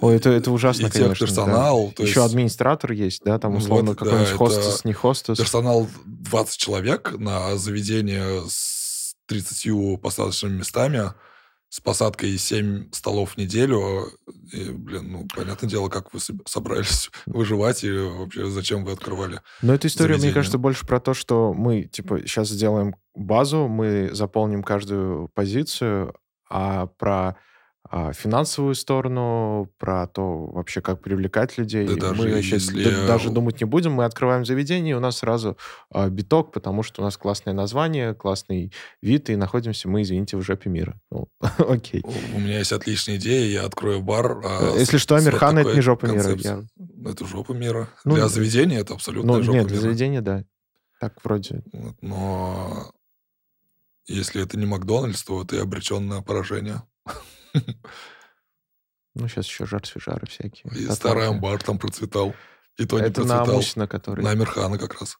[0.00, 1.08] Ой, это, это ужасно, и конечно.
[1.08, 1.14] да.
[1.14, 1.92] техперсонал.
[1.94, 5.38] то Еще есть администратор есть, да, там условно вот, да, какой-нибудь это хостес, не хостес.
[5.38, 11.12] персонал 20 человек на заведение с 30 посадочными местами,
[11.68, 14.08] с посадкой 7 столов в неделю.
[14.52, 19.74] И, блин, ну, понятное дело, как вы собрались выживать и вообще зачем вы открывали Но
[19.74, 20.34] эта история, мне заведение.
[20.34, 26.14] кажется, больше про то, что мы, типа, сейчас сделаем базу, мы заполним каждую позицию,
[26.50, 27.36] а про
[27.90, 31.86] финансовую сторону, про то вообще, как привлекать людей.
[31.86, 32.82] Да даже мы вообще если...
[32.84, 33.92] д- даже думать не будем.
[33.92, 35.56] Мы открываем заведение, и у нас сразу
[35.90, 40.42] а, биток, потому что у нас классное название, классный вид, и находимся мы, извините, в
[40.42, 40.98] жопе мира.
[41.10, 42.02] Ну, окей.
[42.34, 44.40] У меня есть отличная идея, я открою бар.
[44.44, 46.22] а, Э, Если с- что, вот Амирхан это не жопа мира.
[46.22, 46.66] концепцией.
[47.04, 47.88] Я- Это жопа мира.
[48.04, 49.82] Ну, Для заведения это абсолютно Ну, жопа нет, для мира.
[49.82, 50.44] заведения, да.
[51.00, 51.62] Так вроде.
[52.00, 52.90] Но
[54.06, 56.82] если это не Макдональдс, то ты обречен на поражение.
[59.16, 60.72] Ну, сейчас еще жар-свежары всякие.
[60.72, 60.94] И Атланты.
[60.94, 62.34] старый амбар там процветал.
[62.76, 63.54] И то не Это на процветал.
[63.54, 64.24] Мусина, который...
[64.24, 65.18] На Амирхана как раз.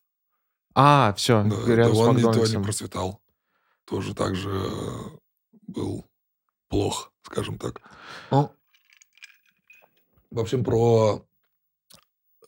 [0.74, 3.22] А, все, Да, да с он и то не процветал.
[3.84, 5.18] Тоже так же э,
[5.68, 6.10] был
[6.68, 7.82] плох, скажем так.
[8.32, 8.52] Ну,
[10.32, 11.24] в общем, про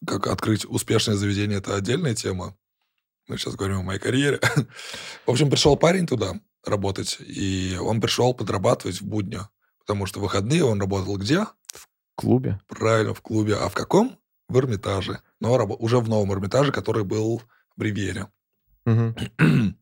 [0.05, 2.57] как открыть успешное заведение, это отдельная тема.
[3.29, 4.41] Мы сейчас говорим о моей карьере.
[5.27, 9.41] В общем, пришел парень туда работать, и он пришел подрабатывать в будни.
[9.87, 11.47] Потому что в выходные он работал где?
[11.69, 12.61] В клубе.
[12.67, 13.55] Правильно, в клубе.
[13.55, 14.19] А в каком?
[14.49, 15.23] В Эрмитаже.
[15.41, 17.41] Но уже в новом Эрмитаже, который был
[17.77, 18.29] в Ривьере.
[18.85, 19.17] Мгм.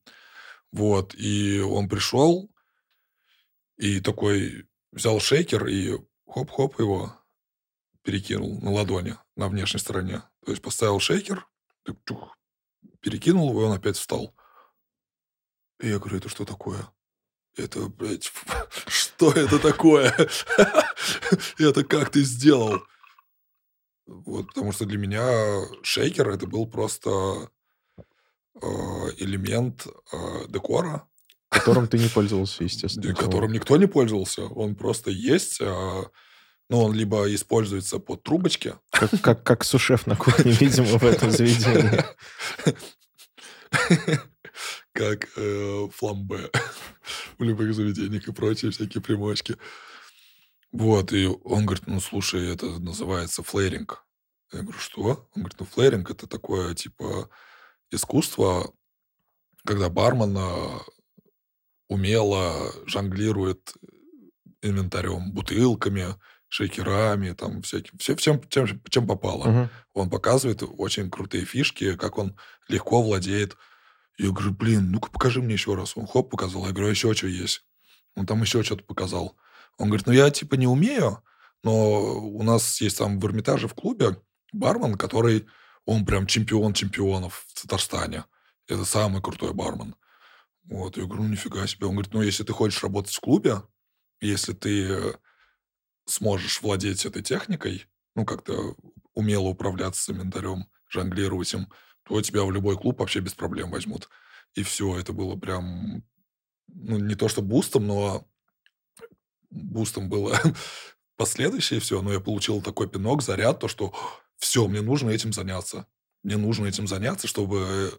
[0.73, 2.51] Вот, и он пришел,
[3.77, 7.17] и такой взял шейкер и хоп-хоп его
[8.03, 10.23] перекинул на ладони на внешней стороне.
[10.45, 11.47] То есть поставил шейкер,
[12.05, 12.37] чух,
[12.99, 14.35] перекинул его, и он опять встал.
[15.79, 16.89] И я говорю, это что такое?
[17.57, 18.33] Это, блядь,
[19.31, 20.15] что это такое?
[21.59, 22.83] Это как ты сделал?
[24.07, 27.49] Вот, потому что для меня шейкер это был просто
[27.99, 28.67] э,
[29.19, 31.07] элемент э, декора,
[31.49, 33.15] Которым ты не пользовался, естественно.
[33.15, 34.43] которым никто не пользовался.
[34.47, 35.61] Он просто есть.
[35.63, 36.03] а,
[36.69, 38.75] Ну, он либо используется под трубочки.
[38.91, 42.05] Как, как, как сушеф на кухне, видимо, в этом заведении.
[44.95, 46.51] как э, фламбе
[47.39, 49.57] в любых заведениях и прочие всякие примочки.
[50.73, 54.05] Вот, и он говорит, ну, слушай, это называется флейринг.
[54.53, 55.29] Я говорю, что?
[55.35, 57.29] Он говорит, ну, флейринг это такое, типа,
[57.91, 58.73] искусство,
[59.67, 60.39] когда бармен
[61.89, 63.75] умело жонглирует
[64.63, 66.17] инвентарем, бутылками,
[66.49, 69.47] шейкерами, там, всяким, все, всем, чем, чем попало.
[69.47, 69.71] Мгм.
[69.93, 72.37] Он показывает очень крутые фишки, как он
[72.69, 73.57] легко владеет.
[74.17, 75.97] Я говорю, блин, ну-ка покажи мне еще раз.
[75.97, 76.67] Он хоп, показал.
[76.67, 77.65] Я говорю, а еще что есть?
[78.15, 79.37] Он там еще что-то показал.
[79.77, 81.23] Он говорит, ну я типа не умею,
[81.63, 84.17] но у нас есть там в Эрмитаже в клубе
[84.53, 85.47] бармен, который,
[85.85, 88.25] он прям чемпион чемпионов в Татарстане.
[88.69, 89.97] Это самый крутой бармен.
[90.65, 91.87] Вот, я говорю, ну нифига себе.
[91.87, 93.63] Он говорит, ну если ты хочешь работать в клубе,
[94.21, 95.13] если ты э,
[96.07, 98.77] сможешь владеть этой техникой, ну как-то
[99.13, 101.69] умело управляться с инвентарем, жонглировать им,
[102.05, 104.09] то тебя в любой клуб вообще без проблем возьмут.
[104.55, 106.05] И все, это было прям,
[106.69, 108.27] ну, не то что бустом, но
[109.51, 110.39] бустом было
[111.17, 113.93] последующее все, но я получил такой пинок, заряд, то, что
[114.37, 115.87] все, мне нужно этим заняться.
[116.23, 117.99] Мне нужно этим заняться, чтобы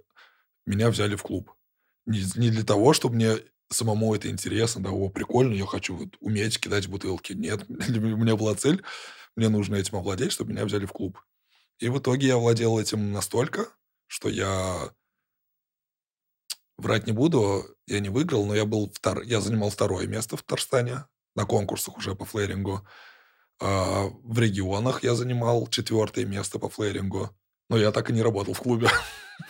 [0.65, 1.51] меня взяли в клуб.
[2.05, 3.37] Не, не для того, чтобы мне
[3.69, 7.33] самому это интересно, да, о, прикольно, я хочу вот уметь кидать бутылки.
[7.33, 8.83] Нет, у меня была цель,
[9.35, 11.19] мне нужно этим овладеть, чтобы меня взяли в клуб.
[11.79, 13.67] И в итоге я владел этим настолько,
[14.07, 14.91] что я
[16.77, 19.21] врать не буду, я не выиграл, но я был втор...
[19.23, 22.85] я занимал второе место в Татарстане на конкурсах уже по флейрингу.
[23.61, 27.29] А в регионах я занимал четвертое место по флейрингу,
[27.69, 28.89] но я так и не работал в клубе.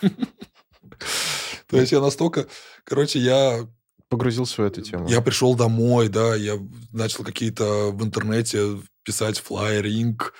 [1.68, 2.46] То есть я настолько...
[2.84, 3.68] Короче, я
[4.08, 5.08] Погрузился в эту тему.
[5.08, 6.58] я пришел домой, да, я
[6.92, 10.32] начал какие-то в интернете писать флайеринг,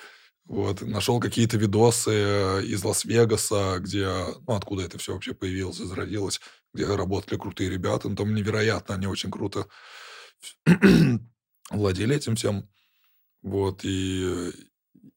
[0.47, 4.07] вот, нашел какие-то видосы э, из Лас-Вегаса, где,
[4.47, 6.39] ну, откуда это все вообще появилось, зародилось,
[6.73, 9.67] где работали крутые ребята, ну, там невероятно, они очень круто
[11.69, 12.69] владели этим всем,
[13.41, 14.51] вот, и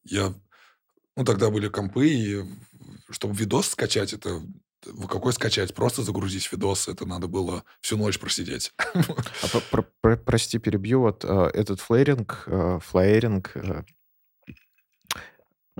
[0.03, 0.33] я,
[1.15, 2.45] ну, тогда были компы, и
[3.09, 4.41] чтобы видос скачать, это
[4.85, 5.73] в какой скачать?
[5.75, 8.73] Просто загрузить видос, это надо было всю ночь просидеть.
[8.77, 11.01] А про- про- про- прости, перебью.
[11.01, 13.83] Вот э, этот флейринг, э, флаеринг, э,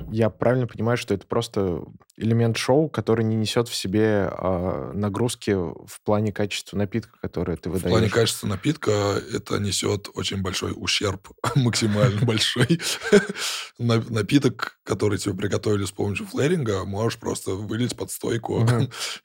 [0.10, 1.84] я правильно понимаю, что это просто
[2.18, 7.70] элемент шоу, который не несет в себе э, нагрузки в плане качества напитка, который ты
[7.70, 7.92] В выдаешь?
[7.92, 8.92] плане качества напитка
[9.34, 12.80] это несет очень большой ущерб, максимально большой.
[13.78, 18.66] На- Напиток, который тебе приготовили с помощью флэринга, можешь просто вылить под стойку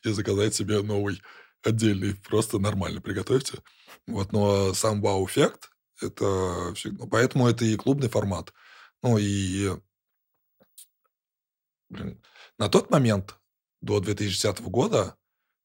[0.05, 1.21] и заказать себе новый.
[1.65, 3.59] отдельный, просто нормально приготовьте.
[4.07, 7.07] Вот, но сам вау-эффект, это всегда...
[7.11, 8.53] Поэтому это и клубный формат.
[9.03, 9.71] Ну, и...
[11.88, 12.20] Блин,
[12.59, 13.38] на тот момент,
[13.81, 15.16] до 2010 года,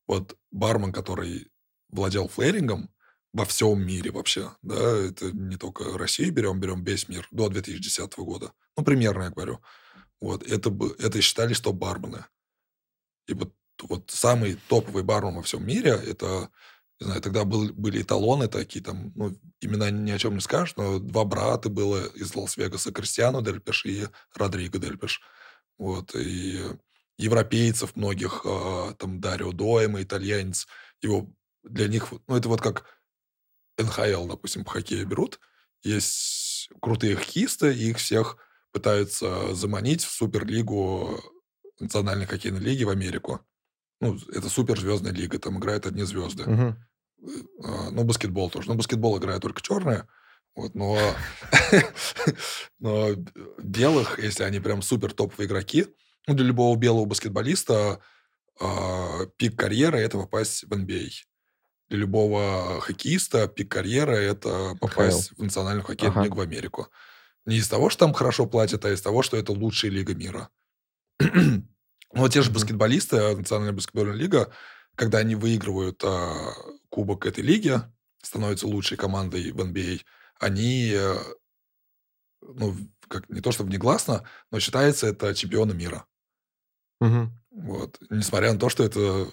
[0.07, 1.51] вот бармен, который
[1.89, 2.89] владел флейрингом,
[3.33, 8.13] во всем мире вообще, да, это не только Россию берем, берем весь мир до 2010
[8.17, 8.51] года.
[8.77, 9.61] Ну, примерно я говорю.
[10.19, 12.25] Вот, это, это считались топ-бармены.
[13.27, 16.49] И вот, вот самый топовый бармен во всем мире, это,
[16.99, 20.75] не знаю, тогда был, были эталоны такие, там, ну, имена ни о чем не скажешь,
[20.75, 25.21] но два брата было из Лас-Вегаса, Кристиану Дельпеш и Родриго Дельпеш.
[25.81, 26.61] Вот, и
[27.17, 30.67] европейцев многих, а, там, Дарио Доема, итальянец,
[31.01, 32.85] его, для них, ну, это вот как
[33.79, 35.39] НХЛ, допустим, по хоккею берут,
[35.81, 38.37] есть крутые хоккеисты, и их всех
[38.71, 41.19] пытаются заманить в Суперлигу
[41.79, 43.41] Национальной хоккейной лиги в Америку.
[44.01, 46.43] Ну, это суперзвездная лига, там играют одни звезды.
[46.43, 46.85] Мгм.
[47.63, 48.69] А, Ну, баскетбол тоже.
[48.69, 50.07] Ну, баскетбол играют только черные.
[50.55, 50.97] Вот, но,
[52.79, 53.09] но
[53.57, 55.87] белых, если они прям супер топовые игроки,
[56.27, 58.01] ну, для любого белого баскетболиста
[58.59, 61.09] а, пик карьеры– это попасть в NBA
[61.91, 66.23] для любого хоккеиста пик карьеры– это попасть в национальную хоккейную Ага.
[66.23, 66.87] лигу в Америку.
[67.45, 70.49] Не из того, что там хорошо платят, а из того, что это лучшая лига мира.
[72.13, 74.53] Вот те же баскетболисты, а, Национальная баскетбольная лига,
[74.95, 76.53] когда они выигрывают а,
[76.89, 77.81] кубок этой лиги,
[78.21, 80.01] становятся лучшей командой в NBA,
[80.41, 81.15] они, э,
[82.41, 82.75] ну,
[83.07, 86.05] как, не то что внегласно, но считается это чемпионы мира.
[86.99, 87.31] Мгм.
[87.51, 87.97] Вот.
[88.09, 89.25] Несмотря на то, что это э,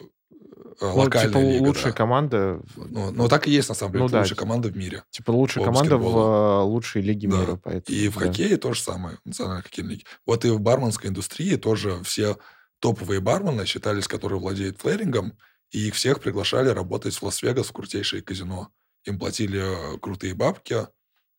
[0.81, 1.63] Ну, локальная типа лига.
[1.67, 1.97] лучшая да.
[1.97, 4.05] команда, Ну, ну, так и есть, на самом деле.
[4.05, 5.05] Ну да, лучшая команда в мире.
[5.11, 7.37] типа лучшая команда в э, лучшей лиге Да.
[7.39, 7.97] мира, поэтому.
[7.97, 8.27] И в да.
[8.27, 10.05] хоккее то же самое, национальной хоккейной лиге.
[10.27, 12.39] Вот и в барменской индустрии тоже все
[12.81, 15.37] топовые бармены считались, которые владеют флэрингом,
[15.71, 18.71] и их всех приглашали работать в Лас-Вегас в крутейшее казино.
[19.05, 20.87] Им платили крутые бабки,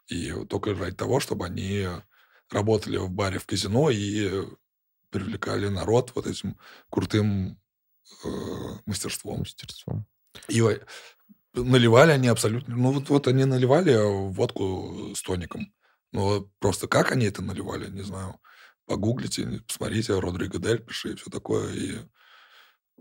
[0.09, 1.87] и только ради того, чтобы они
[2.51, 4.43] работали в баре в казино и
[5.11, 6.57] привлекали народ вот этим
[6.89, 7.59] крутым
[8.23, 8.29] э,
[8.85, 9.39] мастерством.
[9.39, 10.05] Мастерством.
[10.47, 10.61] И
[11.53, 12.75] наливали они абсолютно...
[12.75, 13.95] Ну, вот, вот они наливали
[14.31, 15.73] водку с тоником.
[16.11, 18.39] Но просто как они это наливали, не знаю.
[18.85, 21.71] Погуглите, посмотрите, Родриго Дель, пиши и все такое.
[21.73, 21.99] И,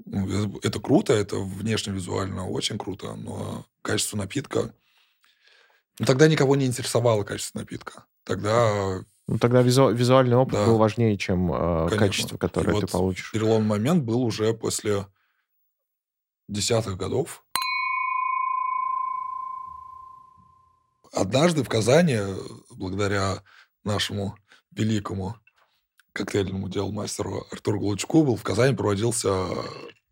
[0.05, 4.75] ну, это круто, это внешне визуально очень круто, но качество напитка...
[5.99, 8.05] Ну, тогда никого не интересовало качество напитка.
[8.25, 10.67] Тогда Ну, тогда визу- визуальный опыт Да.
[10.67, 13.33] был важнее, чем э, качество, И которое ты вот получишь.
[13.33, 15.07] переломный момент был уже после
[16.49, 17.45] десятых годов.
[21.13, 22.19] Однажды в Казани,
[22.71, 23.43] благодаря
[23.83, 24.37] нашему
[24.73, 25.37] великому
[26.13, 29.47] коктейльному делу мастеру Артуру Глучку, был в Казани проводился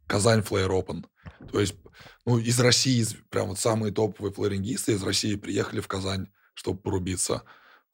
[0.07, 1.05] Казань Флэйр Open.
[1.53, 1.75] То есть,
[2.25, 7.43] ну, из России, прям вот самые топовые флэрингисты из России приехали в Казань, чтобы порубиться.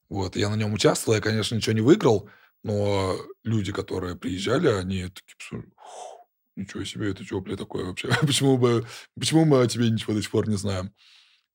[0.08, 2.28] Вот, я на нем участвовал, я, конечно, ничего не выиграл,
[2.62, 6.22] но люди, которые приезжали, они такие, «Слушай, фу,
[6.56, 8.08] ничего себе, это что, бля, такое вообще?
[8.20, 8.86] почему, бы,
[9.18, 10.92] почему мы о тебе ничего до сих пор не знаем?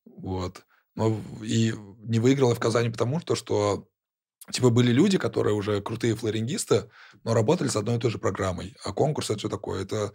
[0.04, 0.64] Вот.
[0.94, 3.88] Но и не выиграл я в Казани потому, что, что
[4.50, 6.90] типа были люди, которые уже крутые флорингисты,
[7.24, 8.74] но работали с одной и той же программой.
[8.84, 9.82] А конкурс это что такое?
[9.82, 10.12] Это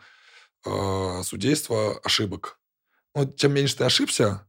[0.65, 2.59] э, судейство ошибок.
[3.15, 4.47] Ну, чем меньше ты ошибся,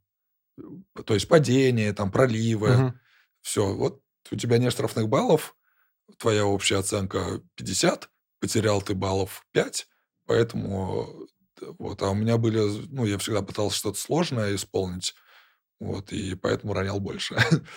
[0.59, 0.63] э,
[1.05, 3.01] то есть падение, там, проливы, Мгм.
[3.43, 5.57] все, вот у тебя нет штрафных баллов,
[6.19, 9.89] твоя общая оценка 50, потерял ты баллов 5,
[10.27, 11.27] поэтому
[11.63, 15.15] э, вот, а у меня были, ну, я всегда пытался что-то сложное исполнить,
[15.81, 17.37] вот, и поэтому ронял больше.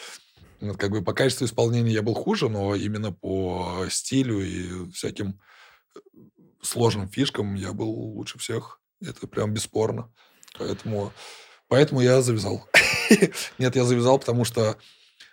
[0.60, 5.40] Вот, как бы по качеству исполнения я был хуже, но именно по стилю и всяким
[5.96, 6.00] э,
[6.62, 8.80] сложным фишкам я был лучше всех.
[9.02, 10.12] Это прям бесспорно.
[10.58, 11.12] Поэтому,
[11.68, 12.68] поэтому я завязал.
[13.58, 14.78] Нет, я завязал, потому что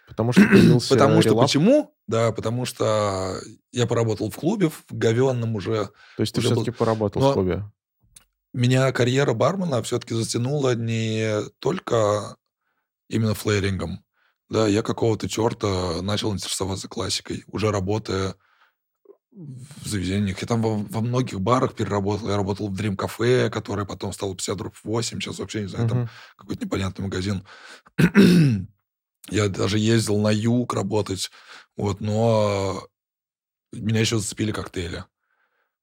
[0.09, 0.43] Потому что
[0.89, 1.95] Потому что почему?
[2.07, 3.41] Да, потому что
[3.73, 5.87] я поработал в клубе, в говенном уже.
[6.17, 7.65] То есть ты все-таки поработал в клубе.
[8.53, 12.37] Меня карьера бармена все-таки затянула не только
[13.09, 14.05] именно флейрингом.
[14.49, 18.37] Да, я какого-то черта начал интересоваться классикой, уже работая
[19.35, 20.41] в заведениях.
[20.41, 22.29] Я там во, во многих барах переработал.
[22.29, 25.21] Я работал в Dream Cafe, которое потом стало 50 рублей 8.
[25.21, 26.09] Сейчас вообще не знаю, там Мгм.
[26.37, 27.47] какой-то непонятный магазин.
[29.31, 31.31] Я даже ездил на юг работать,
[31.77, 32.87] вот, но
[33.73, 35.05] меня еще зацепили коктейли.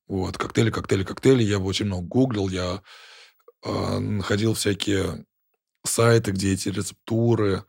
[0.07, 1.43] Вот, коктейли, коктейли, коктейли.
[1.43, 2.81] Я очень много гуглил, я
[3.65, 5.25] а, находил всякие
[5.85, 7.65] сайты, где эти рецептуры.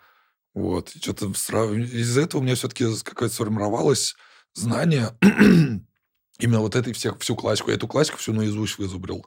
[0.54, 4.14] Вот, что-то сра- из этого у меня все-таки какое-то сформировалось
[4.54, 5.16] знание
[6.38, 7.70] именно вот этой всех, всю классику.
[7.70, 9.26] Я эту классику всю наизусть вызубрил.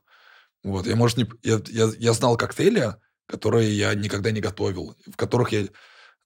[0.64, 1.28] Вот, я, может, не...
[1.44, 2.96] Я, я, я знал коктейли,
[3.28, 5.68] которые я никогда не готовил, в которых я,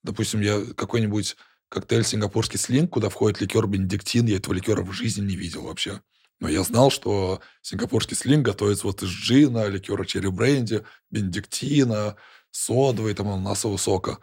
[0.03, 1.35] допустим, я какой-нибудь
[1.69, 6.01] коктейль сингапурский слинг, куда входит ликер бенедиктин, я этого ликера в жизни не видел вообще.
[6.39, 12.15] Но я знал, что сингапурский слинг готовится вот из джина, ликера черри бренди, бенедиктина,
[12.49, 14.19] содовой, там, ананасового сока.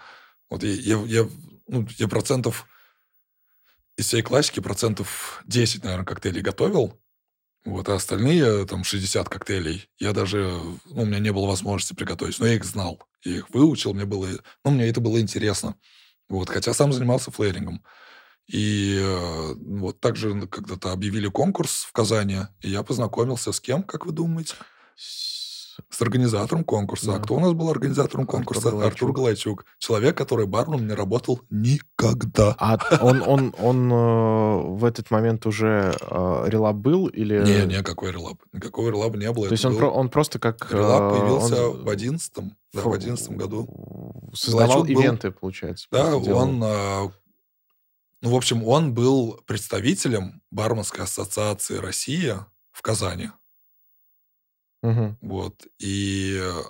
[0.48, 1.28] Вот я, я, я,
[1.68, 2.66] ну, я процентов
[3.96, 7.00] из всей классики процентов 10, наверное, коктейлей готовил.
[7.64, 10.38] Вот, а остальные, там, 60 коктейлей, я даже,
[10.84, 13.02] ну, у меня не было возможности приготовить, но я их знал.
[13.24, 14.28] Я их выучил, мне было,
[14.64, 15.74] ну, мне это было интересно.
[16.28, 17.82] Вот, хотя сам занимался флейрингом.
[18.46, 24.06] И э, вот также когда-то объявили конкурс в Казани, и я познакомился с кем, как
[24.06, 24.54] вы думаете?
[26.00, 27.14] Организатором конкурса.
[27.14, 28.70] А кто у нас был организатором конкурса?
[28.70, 28.92] Галайчук.
[28.92, 29.64] Артур Галайчук.
[29.78, 32.54] Человек, который барменом не работал никогда.
[32.58, 37.42] А он, он, он э, в этот момент уже э, релаб был или...
[37.42, 38.38] Не, не, какой релаб.
[38.52, 39.46] Никакого релаба не было.
[39.48, 40.72] То есть он, был- про- он просто как...
[40.72, 44.30] э, Релаб появился он в одиннадцатом, да, в одиннадцатом году.
[44.34, 45.86] Создавал Галайчук был- ивенты, получается.
[45.90, 46.38] Да, делал.
[46.38, 47.10] он, а,
[48.22, 52.34] ну, в общем, он был представителем барменской ассоциации России
[52.72, 53.30] в Казани.
[54.90, 55.18] Мгм.
[55.22, 55.66] Вот.
[55.78, 56.62] И, э,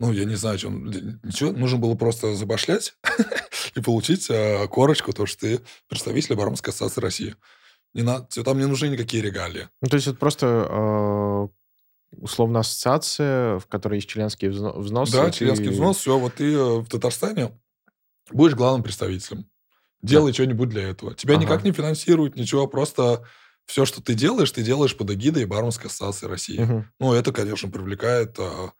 [0.00, 2.94] ну, я не знаю, что ничего, нужно было просто забашлять
[3.74, 7.36] и получить э, корочку, то, что ты представитель барменской ассоциации России.
[7.94, 9.68] Не на, там не нужны никакие регалии.
[9.80, 11.48] Ну, то есть это просто э,
[12.20, 15.12] условно ассоциация, в которой есть членские взно- взносы.
[15.12, 17.58] да, ты- членский взнос, все, вот ты э, в Татарстане
[18.32, 19.46] будешь главным представителем.
[20.02, 21.14] Делай что-нибудь для этого.
[21.14, 21.44] Тебя Ага.
[21.44, 23.24] никак не финансируют, ничего, просто
[23.66, 26.58] все, что ты делаешь, ты делаешь под эгидой Барменской ассоциации России.
[26.58, 26.90] Мгм.
[27.00, 28.72] Ну, это, конечно, привлекает а,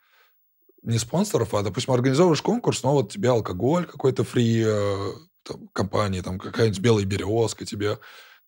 [0.82, 6.20] не спонсоров, а, допустим, организовываешь конкурс, но вот тебе алкоголь какой-то фри э, там, компании,
[6.20, 7.98] там какая-нибудь белая березка тебе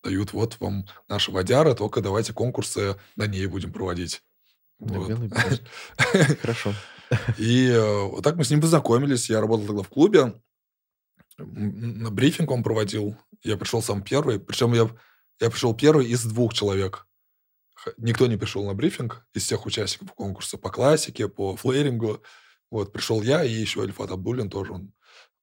[0.03, 4.21] дают, вот вам наша водяра, только давайте конкурсы на ней будем проводить.
[4.79, 5.09] Да, Вот.
[5.09, 5.31] белый.
[6.41, 6.73] Хорошо.
[7.37, 9.29] И э, вот так мы с ним познакомились.
[9.29, 10.41] Я работал тогда в клубе.
[11.37, 13.17] На брифинг он проводил.
[13.43, 14.39] Я пришел сам первый.
[14.39, 14.89] Причем я,
[15.39, 17.05] я пришел первый из двух человек.
[17.97, 22.21] Никто не пришел на брифинг из всех участников конкурса по классике, по флейрингу.
[22.69, 24.93] Вот, пришел я и еще Альфат Абдулин тоже, он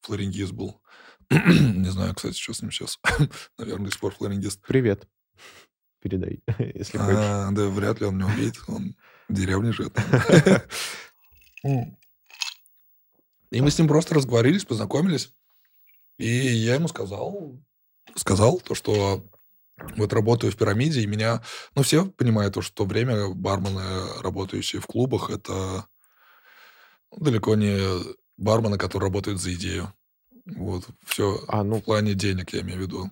[0.02, 0.82] флейрингист был.
[1.30, 3.00] Не знаю, кстати, что с ним сейчас.
[3.58, 4.60] Наверное, до сих пор флейрингист.
[4.66, 5.08] Привет.
[6.00, 7.16] Передай, если хочешь.
[7.18, 8.56] А, да, вряд ли он меня увидит.
[8.68, 8.94] Он
[9.28, 9.98] в деревне живет.
[13.50, 15.32] И мы с ним просто разговорились, познакомились.
[16.18, 17.58] И я ему сказал,
[18.14, 19.28] сказал то, что
[19.96, 21.42] вот работаю в пирамиде, и меня...
[21.74, 25.86] Ну, все понимают, то, что в то время бармены, работающие в клубах, это
[27.16, 27.78] далеко не
[28.36, 29.92] бармены, которые работают за идею.
[30.46, 33.10] Вот, все А, ну, в плане денег, я имею в виду.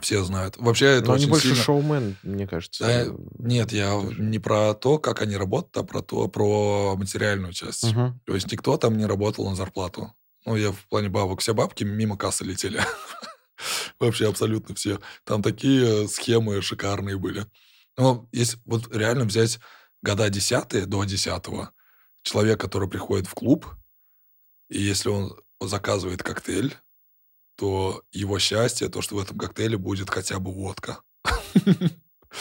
[0.00, 0.56] Все знают.
[0.58, 1.62] Вообще, это но они очень больше сильно...
[1.62, 2.84] шоумен, мне кажется.
[2.84, 4.22] Да, нет, я тоже.
[4.22, 7.92] не про то, как они работают, а про то, про материальную часть.
[7.92, 8.20] Мгм.
[8.24, 10.14] То есть никто там не работал на зарплату.
[10.46, 11.40] Ну, я в плане бабок.
[11.40, 12.80] Все бабки мимо кассы летели.
[14.00, 15.00] Вообще абсолютно все.
[15.24, 17.46] Там такие схемы шикарные были.
[17.96, 19.58] Но если вот реально взять
[20.02, 21.72] года десятые до десятого,
[22.22, 23.66] человек, который приходит в клуб,
[24.68, 26.76] и если он заказывает коктейль,
[27.56, 31.02] то его счастье, то, что в этом коктейле будет хотя бы водка.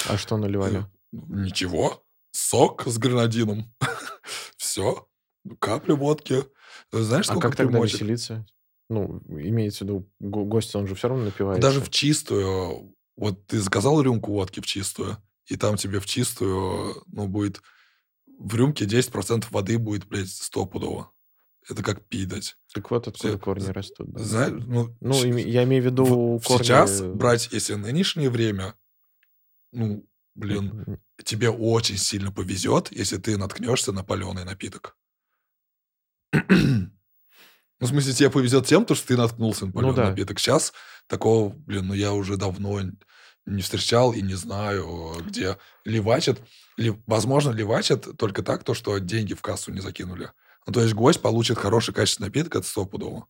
[0.07, 0.85] А что наливали?
[1.11, 2.03] Ничего.
[2.31, 3.73] Сок с гранадином.
[4.57, 5.07] Все.
[5.59, 6.43] Капля водки.
[6.91, 8.45] Знаешь, А как тогда веселиться?
[8.89, 11.61] Ну, имеется в виду, го- гость, он же все равно напивается.
[11.61, 12.95] Даже в чистую.
[13.15, 17.61] Вот ты заказал рюмку водки в чистую, и там тебе в чистую, ну, будет...
[18.39, 21.11] В рюмке 10% воды будет, блядь, стопудово.
[21.69, 22.55] Это как пить дать.
[22.73, 24.09] Так вот откуда Все- корни растут.
[24.11, 24.23] да.
[24.23, 26.63] Знаешь, ну, Ну, име- я имею в виду в- корни...
[26.63, 28.75] сейчас брать, если нынешнее время,
[29.73, 34.95] ну, блин, М, тебе очень сильно повезет, если ты наткнешься на паленый напиток.
[37.79, 40.09] Ну, в смысле, тебе повезет тем, то, что ты наткнулся на паленый Ну да.
[40.09, 40.39] напиток.
[40.39, 40.73] Сейчас
[41.07, 42.79] такого, блин, ну я уже давно
[43.45, 46.41] не встречал и не знаю, где левачат.
[46.77, 50.31] Ли- возможно, левачат только так, то, что деньги в кассу не закинули.
[50.65, 53.27] Ну, то есть гость получит хороший качественный напиток, это стопудово.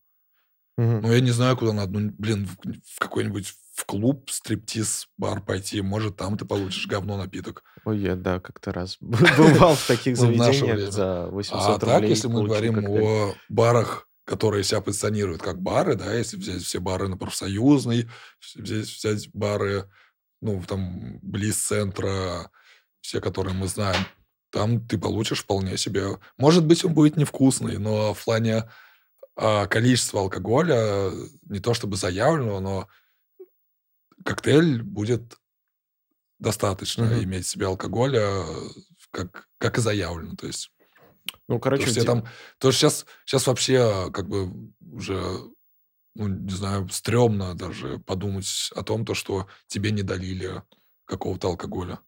[0.78, 1.02] мгм.
[1.02, 2.00] Ну, я не знаю, куда надо.
[2.00, 2.56] Ну, блин, в,
[2.96, 5.82] в какой-нибудь в клуб, стриптиз, бар пойти.
[5.82, 7.64] Может, там ты получишь говно напиток.
[7.86, 11.90] Ой, я, да, как-то раз бывал в таких Ну, заведениях за 800 А рублей.
[11.92, 16.80] так, если мы говорим о барах, которые себя позиционируют как бары, да, если взять все
[16.82, 18.10] бары на профсоюзный,
[18.56, 19.90] взять, взять бары,
[20.42, 22.52] ну, там, близ центра,
[23.00, 24.06] все, которые мы знаем,
[24.52, 26.20] там ты получишь вполне себе...
[26.36, 28.70] Может быть, он будет невкусный, но в плане
[29.38, 31.10] а, количества алкоголя
[31.44, 32.88] не то чтобы заявленного, но
[34.26, 35.38] коктейль будет
[36.38, 37.24] достаточно Мгм.
[37.24, 38.44] иметь в себе алкоголя,
[39.12, 40.36] как как и заявлено.
[40.36, 40.70] То есть,
[41.48, 42.26] Ну, короче, то, что там,
[42.60, 44.52] то что сейчас, сейчас вообще как бы
[44.92, 45.22] уже,
[46.16, 50.62] ну, не знаю, стрёмно даже подумать о том, то, что тебе не долили
[51.06, 52.00] какого-то алкоголя.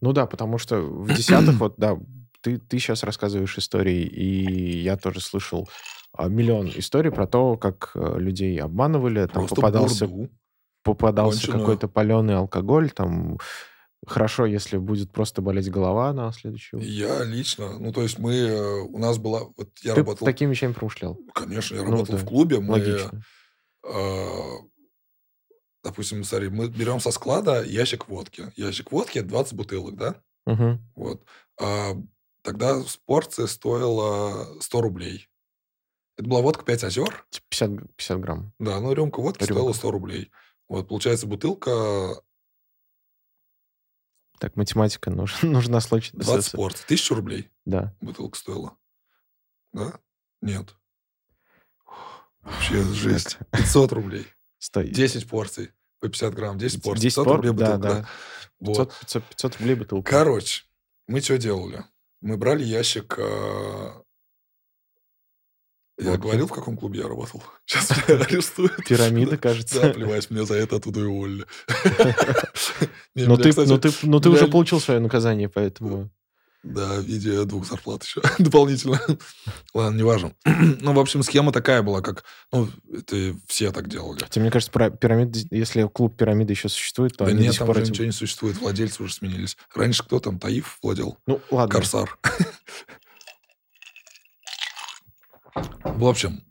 [0.00, 1.98] Ну да, потому что в десятых, вот, да,
[2.40, 5.68] ты, ты сейчас рассказываешь истории, и я тоже слышал
[6.12, 10.30] а, миллион историй про то, как э, людей обманывали, там Просто попадался, бурду.
[10.82, 13.38] попадался какой-то паленый алкоголь, там
[14.06, 16.82] хорошо, если будет просто болеть голова на следующую.
[16.82, 20.50] Я лично, ну, то есть мы, э, у нас была, вот я Ты работал, такими
[20.50, 21.18] вещами промышлял.
[21.34, 23.22] конечно, я Ну работал да, в клубе, мы, логично.
[23.86, 24.40] э,
[25.82, 28.52] допустим, смотри, мы берем со склада ящик водки.
[28.56, 30.14] Ящик водки 20 бутылок, да?
[30.46, 30.80] Мгм.
[30.94, 31.24] Вот.
[31.60, 31.94] А
[32.42, 35.28] тогда порция стоила 100 рублей.
[36.16, 37.26] Это была водка 5 озер.
[37.30, 38.52] Типа 50, г- 50 грамм.
[38.58, 39.78] Да, ну рюмка водки стоила Рюмка.
[39.78, 40.30] 100 рублей.
[40.68, 42.22] Вот, получается, бутылка
[44.38, 46.10] Так, математика нужна, нужна случай.
[46.16, 46.84] 20 порций.
[46.86, 47.94] 1000 рублей Да.
[48.00, 48.76] бутылка стоила.
[49.72, 49.98] Да?
[50.42, 50.74] Нет.
[52.42, 53.38] Вообще жесть.
[53.50, 54.26] Так, 500 рублей.
[54.58, 54.88] стой.
[54.88, 56.58] 10 порций по 50 грамм.
[56.58, 57.02] 10 порций.
[57.02, 57.94] 10 500 пор- рублей да, бутылка.
[58.00, 58.08] да.
[58.60, 58.76] Вот.
[58.88, 60.10] 500, 500, 500 рублей бутылка.
[60.10, 60.64] Короче,
[61.06, 61.84] мы что делали?
[62.20, 63.14] Мы брали ящик...
[63.18, 64.02] э,
[65.96, 66.22] Я Водки.
[66.22, 67.42] говорил, в каком клубе я работал?
[67.66, 68.84] Сейчас меня арестуют.
[68.86, 69.90] Пирамида, Да, кажется.
[69.94, 71.46] плевать, мне за это оттуда и уволили.
[73.14, 76.10] Не, Но меня, ты, но ты уже меня- получил свое наказание, поэтому...
[76.64, 78.98] Да, в виде двух зарплат еще дополнительно.
[79.74, 80.32] Ладно, неважно.
[80.80, 82.24] Ну, в общем, схема такая была, как...
[82.52, 84.20] Ну, это все так делали.
[84.20, 87.92] Хотя, мне кажется, пирамид, если клуб пирамиды еще существует, то Да нет, там уже этим-
[87.92, 89.56] ничего не существует, владельцы уже сменились.
[89.74, 91.18] Раньше кто там, Таиф владел?
[91.26, 91.70] Ну, ладно.
[91.72, 92.18] Корсар.
[95.54, 96.42] В общем,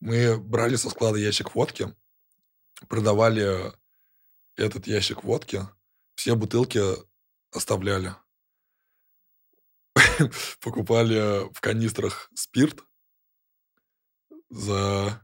[0.00, 1.94] мы брали со склада ящик водки,
[2.88, 3.72] продавали
[4.56, 5.66] этот ящик водки,
[6.16, 6.80] все бутылки
[7.52, 8.14] оставляли.
[10.60, 12.84] Покупали в канистрах спирт
[14.50, 15.20] за...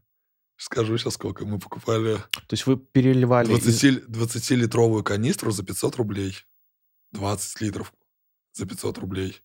[0.57, 1.47] Скажу сейчас сколько.
[1.47, 3.53] Мы покупали То есть вы переливали...
[3.53, 6.37] из- 20, 20-литровую канистру за 500 рублей.
[7.13, 7.93] 20 литров
[8.53, 9.43] за 500 рублей.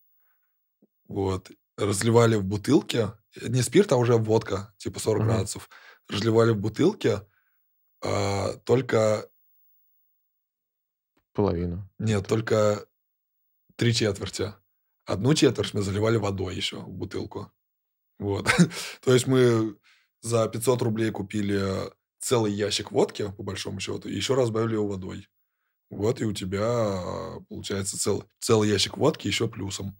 [1.07, 1.51] Вот.
[1.77, 3.11] Разливали в бутылке.
[3.41, 5.27] Не спирт, а уже водка, типа 40 Мгм.
[5.31, 5.69] градусов.
[6.09, 7.21] Разливали в бутылке.
[8.01, 9.27] а, только...
[11.33, 11.89] Половину.
[11.99, 12.85] Нет, только
[13.75, 14.53] три четверти.
[15.05, 17.51] Одну четверть мы заливали водой еще в бутылку.
[18.19, 18.47] Вот.
[19.01, 19.77] То есть мы
[20.21, 25.27] за 500 рублей купили целый ящик водки, по большому счету, и еще разбавили его водой.
[25.89, 29.97] Вот, и у тебя получается цел, целый ящик водки еще плюсом.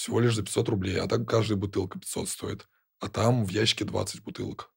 [0.00, 0.98] Всего лишь за 500 рублей.
[0.98, 2.68] А так каждая бутылка 500 стоит.
[3.00, 4.72] А там в ящике 20 бутылок.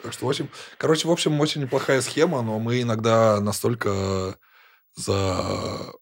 [0.00, 0.48] Так что, в общем,
[0.78, 4.38] короче, в общем, очень неплохая схема, но мы иногда настолько
[4.94, 5.92] за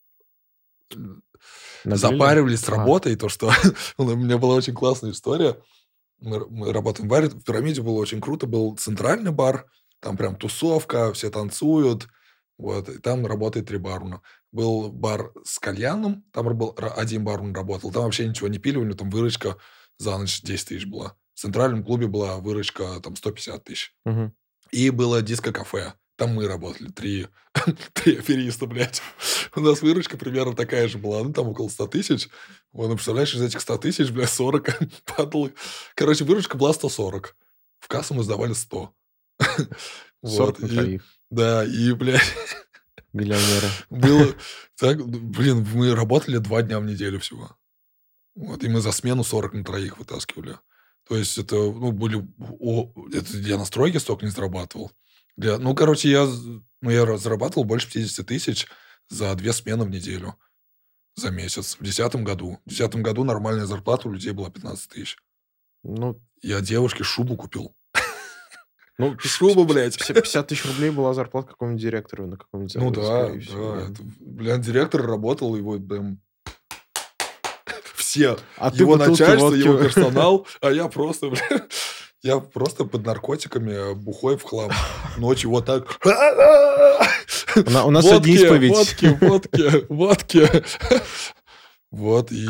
[0.90, 1.96] Нагрели?
[1.96, 2.72] запаривались с А.
[2.72, 3.50] работой, то что
[3.96, 5.56] у меня была очень классная история.
[6.20, 9.64] Мы, мы работаем в баре, в пирамиде было очень круто, был центральный бар,
[9.98, 12.06] там прям тусовка, все танцуют,
[12.58, 14.20] вот, и там работает три бармена.
[14.52, 18.84] Был бар с кальяном, там был один бармен работал, там вообще ничего не пили, у
[18.84, 19.56] него там выручка
[19.98, 21.16] за ночь 10 тысяч была.
[21.34, 23.94] В центральном клубе была выручка там 150 тысяч.
[24.04, 24.34] Мгм.
[24.70, 25.94] И было диско-кафе.
[26.16, 27.28] Там мы работали, три,
[27.94, 29.00] три афериста, блядь.
[29.56, 32.28] У нас выручка примерно такая же была, ну, там около 100 тысяч.
[32.72, 35.50] Вот, ну, представляешь, из этих 100 тысяч, блядь, 40 падало.
[35.94, 37.34] Короче, выручка была 140.
[37.80, 38.94] В кассу мы сдавали 100.
[39.40, 39.68] 40
[40.22, 41.02] Вот, на и- троих.
[41.30, 42.20] Да, и, блядь,
[43.12, 43.68] Миллионеры.
[43.90, 44.34] было...
[44.76, 47.56] Так, блин, мы работали два дня в неделю всего.
[48.34, 50.58] Вот, и мы за смену 40 на троих вытаскивали.
[51.06, 52.26] То есть это, ну, были...
[52.38, 54.90] о, это я на стройке столько не зарабатывал.
[55.36, 56.26] Для, ну, короче, я,
[56.80, 58.66] ну, я зарабатывал больше 50 тысяч
[59.08, 60.36] за две смены в неделю.
[61.14, 61.76] За месяц.
[61.78, 62.58] В десятом году.
[62.64, 65.18] В десятом году нормальная зарплата у людей была 15 тысяч.
[65.82, 67.76] Ну, Я девушке шубу купил.
[68.98, 69.96] Ну Шуба, блядь.
[69.96, 73.82] 50 50 тысяч рублей была зарплата какому-нибудь директору на каком-нибудь Ну да, всего, да.
[73.82, 76.20] это, блин, директор работал, его прям...
[77.94, 78.36] Все.
[78.58, 81.66] А его начальство, водки- его персонал, а я просто, бля,
[82.22, 84.70] я просто под наркотиками бухой в хлам.
[85.16, 85.98] Ночью вот так.
[87.56, 88.72] У на- у нас сегодня исповедь.
[88.72, 90.48] Водки, водки, водки.
[91.90, 92.48] Вот, и...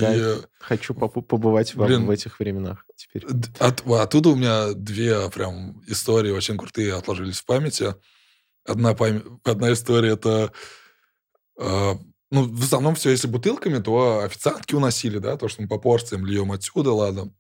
[0.60, 3.26] Хочу побывать в этих временах теперь.
[3.58, 7.94] От, оттуда у меня две прям истории очень крутые отложились в памяти.
[8.64, 10.52] Одна, пам- одна история это...
[11.58, 11.92] э,
[12.30, 16.24] ну, в основном все, если бутылками, то официантки уносили, да, то, что мы по порциям
[16.24, 17.34] льем отсюда, ладно.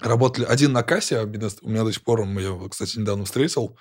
[0.00, 3.78] Работали один на кассе, а у меня до сих пор, я его, кстати, недавно встретил,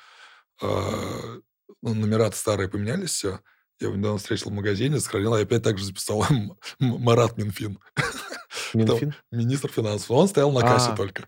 [0.61, 1.39] э,
[1.81, 3.39] ну, номера старые поменялись все.
[3.81, 6.23] Я его недавно встретил в магазине, сохранил, и опять так же записал
[6.79, 7.79] Марат Минфин.
[8.75, 9.15] Минфин?
[9.31, 10.11] Министр финансов.
[10.11, 10.95] Он стоял на кассе А.
[10.95, 11.27] только.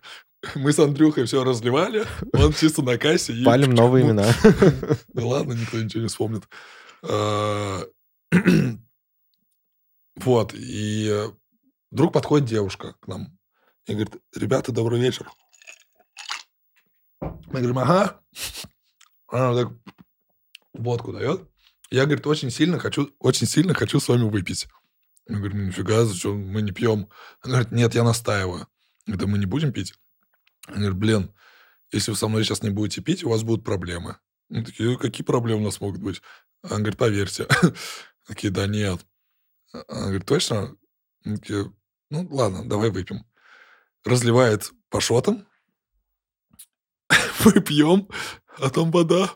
[0.54, 3.34] Мы с Андрюхой все разливали, он чисто на кассе.
[3.44, 4.26] Палим новые имена.
[5.08, 6.44] Да ладно, никто ничего не вспомнит.
[7.02, 7.82] А,
[10.16, 11.26] Вот, и э,
[11.90, 13.36] вдруг подходит девушка к нам
[13.86, 15.28] и говорит, ребята, добрый вечер.
[17.20, 18.20] Мы говорим, ага.
[19.26, 19.72] Она так
[20.72, 21.50] водку дает.
[21.94, 24.66] Я, говорит, очень сильно хочу, очень сильно хочу с вами выпить.
[25.28, 27.08] Мы говорим, нифига, зачем мы не пьем?
[27.40, 28.66] Она говорит, нет, я настаиваю.
[29.06, 29.94] Это мы не будем пить?
[30.66, 31.34] Она говорит, блин,
[31.92, 34.16] если вы со мной сейчас не будете пить, у вас будут проблемы.
[34.48, 36.20] Мы такие, «Ну, какие проблемы у нас могут быть?
[36.62, 37.46] Она говорит, поверьте.
[38.26, 39.06] Такие, да нет.
[39.72, 40.74] Она говорит, точно?
[41.22, 41.72] Такие,
[42.10, 43.24] ну, ладно, давай выпьем.
[44.04, 45.46] Разливает по шотам.
[47.44, 48.08] Мы пьем,
[48.58, 49.30] а там вода.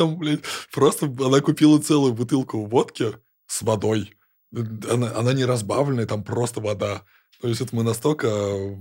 [0.00, 0.40] Там, блядь,
[0.72, 3.12] просто она купила целую бутылку водки
[3.46, 4.14] с водой.
[4.50, 7.02] Она, она не разбавленная, там просто вода.
[7.42, 8.26] То есть это мы настолько...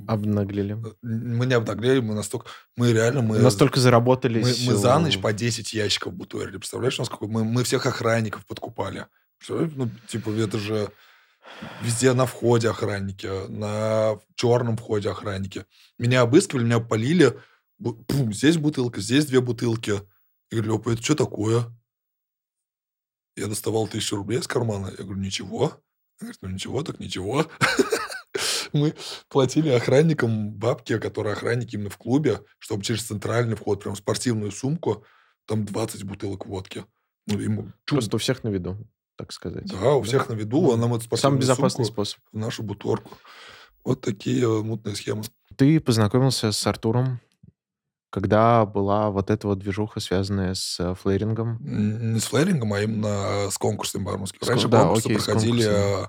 [0.07, 0.77] Обнаглели.
[1.01, 2.47] Мы не обнаглели, мы настолько...
[2.77, 3.21] Мы реально...
[3.21, 4.65] Мы, Настолько мы, заработались.
[4.65, 6.55] мы за э, ночь по 10 ящиков бутырили.
[6.55, 7.27] Представляешь, у нас какой...
[7.27, 9.07] Мы, мы всех охранников подкупали.
[9.49, 10.89] Ну, типа, это же...
[11.81, 15.65] Везде на входе охранники, на черном входе охранники.
[15.97, 17.37] Меня обыскивали, меня полили.
[17.77, 20.01] Бу- Пум, здесь бутылка, здесь две бутылки.
[20.51, 21.65] Я говорю, Лёпа, это что такое?
[23.35, 24.87] Я доставал тысячу рублей из кармана.
[24.97, 25.63] Я говорю, ничего.
[25.63, 25.71] Он
[26.19, 27.45] говорит, ну ничего, так ничего.
[28.73, 28.93] Мы
[29.29, 35.05] платили охранникам бабки, которые охранники именно в клубе, чтобы через центральный вход, прям спортивную сумку,
[35.45, 36.85] там 20 бутылок водки.
[37.27, 37.71] Ну, ему.
[37.85, 38.77] Просто у всех на виду,
[39.15, 39.65] так сказать.
[39.65, 42.19] Да, у всех на виду, а нам эту Самый безопасный сумку способ.
[42.31, 43.17] в нашу буторку.
[43.83, 45.23] Вот такие мутные схемы.
[45.55, 47.19] Ты познакомился с Артуром,
[48.09, 51.57] когда была вот эта вот движуха, связанная с э, флейрингом.
[51.65, 54.39] Н- Не с флэрингом, а именно с конкурсом барменским.
[54.41, 56.03] С Раньше да, конкурсы окей, с проходили конкурсами.
[56.03, 56.07] э,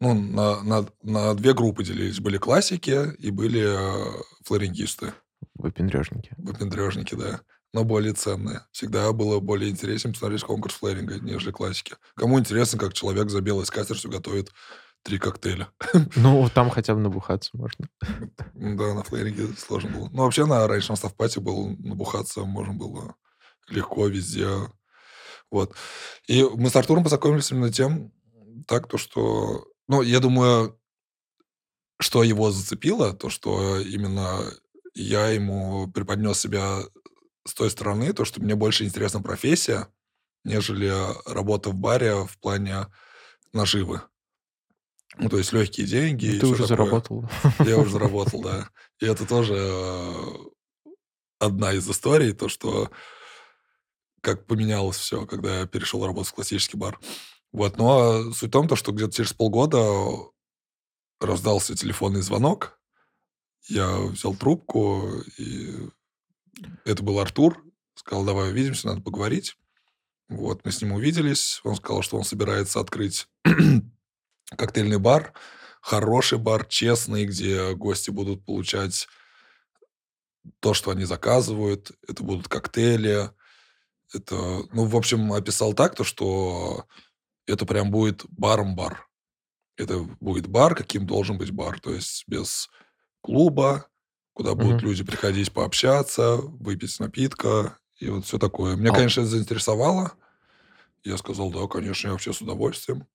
[0.00, 2.20] ну, на, на, на две группы делились.
[2.20, 5.12] Были классики и были э, флорингисты,
[5.54, 6.34] Выпендрежники.
[6.38, 7.40] выпендрежники, да.
[7.74, 8.66] Но более ценные.
[8.72, 11.94] Всегда было более интереснее посмотреть конкурс флэринга, нежели классики.
[12.16, 14.52] Кому интересно, как человек за белой скатертью готовит
[15.02, 15.68] три коктейля.
[16.16, 17.88] Ну, там хотя бы набухаться можно.
[18.54, 20.08] Да, на флэринге сложно было.
[20.12, 23.14] Ну, вообще, на раньше на ставпате был набухаться, можно было
[23.68, 24.48] легко везде.
[25.50, 25.74] Вот.
[26.26, 28.12] И мы с Артуром познакомились именно тем,
[28.66, 29.66] так, то, что...
[29.88, 30.78] Ну, я думаю,
[32.00, 34.40] что его зацепило, то, что именно
[34.94, 36.80] я ему преподнес себя
[37.44, 39.88] с той стороны, то, что мне больше интересна профессия,
[40.44, 40.92] нежели
[41.26, 42.86] работа в баре в плане
[43.52, 44.02] наживы.
[45.18, 46.32] Ну, то есть легкие деньги.
[46.34, 46.66] Ну, Ты уже такое.
[46.68, 47.30] заработал.
[47.66, 48.70] Я уже заработал, да.
[49.00, 50.34] И это тоже э,
[51.38, 52.90] одна из историй, то, что
[54.20, 57.00] как поменялось все, когда я перешел работать в классический бар.
[57.50, 59.84] Вот, но суть в том, то, что где-то через полгода
[61.20, 62.78] раздался телефонный звонок,
[63.68, 65.74] я взял трубку, и
[66.84, 67.62] это был Артур,
[67.94, 69.56] сказал, давай увидимся, надо поговорить.
[70.28, 73.28] Вот, мы с ним увиделись, он сказал, что он собирается открыть
[74.56, 75.32] коктейльный бар,
[75.80, 79.08] хороший бар, честный, где гости будут получать
[80.60, 81.92] то, что они заказывают.
[82.08, 83.30] Это будут коктейли.
[84.14, 84.36] Это,
[84.72, 86.86] ну, в общем, описал так, то, что
[87.46, 89.08] это прям будет баром-бар.
[89.76, 91.80] Это будет бар, каким должен быть бар.
[91.80, 92.68] То есть без
[93.22, 93.88] клуба,
[94.34, 94.88] куда будут Мгм.
[94.90, 98.76] люди приходить пообщаться, выпить напитка и вот все такое.
[98.76, 100.12] Меня, А- конечно, это заинтересовало.
[101.04, 103.06] Я сказал, да, конечно, я вообще с удовольствием.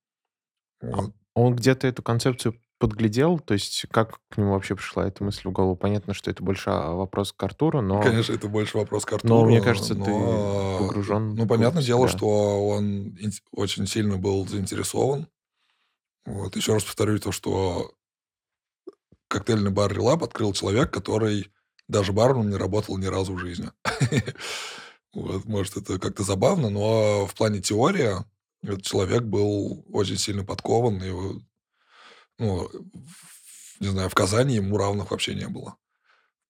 [0.82, 1.14] Вот.
[1.38, 5.52] Он где-то эту концепцию подглядел, то есть как к нему вообще пришла эта мысль в
[5.52, 5.76] голову?
[5.76, 8.02] Понятно, что это больше а, вопрос к Артуру, но...
[8.02, 9.36] Конечно, это больше вопрос к Артуру.
[9.36, 12.18] Но мне кажется, ты но, погружен Ну, понятное дело, да.
[12.18, 13.16] что он
[13.52, 15.28] очень сильно был заинтересован.
[16.26, 16.56] Вот.
[16.56, 17.92] Еще раз повторю то, что
[19.28, 21.52] коктейльный бар Релаб открыл человек, который
[21.88, 23.70] даже барменом не работал ни разу в жизни.
[25.14, 28.18] Вот, может, это как-то забавно, но в плане теории
[28.62, 31.02] этот человек был очень сильно подкован.
[31.04, 31.44] И, вот,
[32.38, 35.78] ну, в- не знаю, в Казани ему равных вообще не было.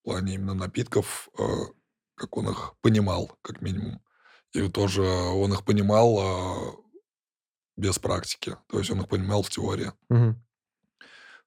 [0.02, 1.44] В плане именно напитков, э,
[2.16, 4.02] как он их понимал, как минимум.
[4.54, 6.76] И тоже он их понимал а,
[7.76, 8.58] без практики.
[8.68, 9.92] То есть он их понимал в теории.
[10.10, 10.44] Мгм.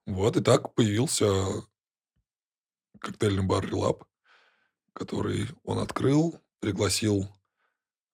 [0.07, 1.27] Вот, и так появился
[3.01, 4.05] коктейльный бар «Релаб»,
[4.93, 7.29] который он открыл, пригласил...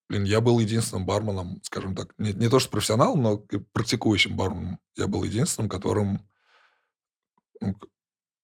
[0.09, 3.39] Блин, я был единственным барменом, скажем так, не, не то что профессионалом, но
[3.73, 4.79] практикующим барменом.
[4.97, 6.21] Я был единственным, которым,
[7.61, 7.77] ну,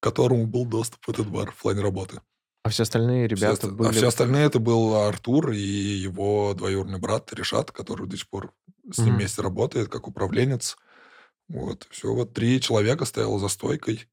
[0.00, 2.20] которому был доступ в этот бар в плане работы.
[2.64, 4.06] А все остальные Все, ребята оста- а все были...
[4.06, 8.52] остальные это был Артур и его двоюродный брат Решат, который до сих пор
[8.90, 9.16] с ним Мгм.
[9.18, 10.76] вместе работает, как управленец.
[11.48, 14.08] Вот, все, вот три человека стояло за стойкой.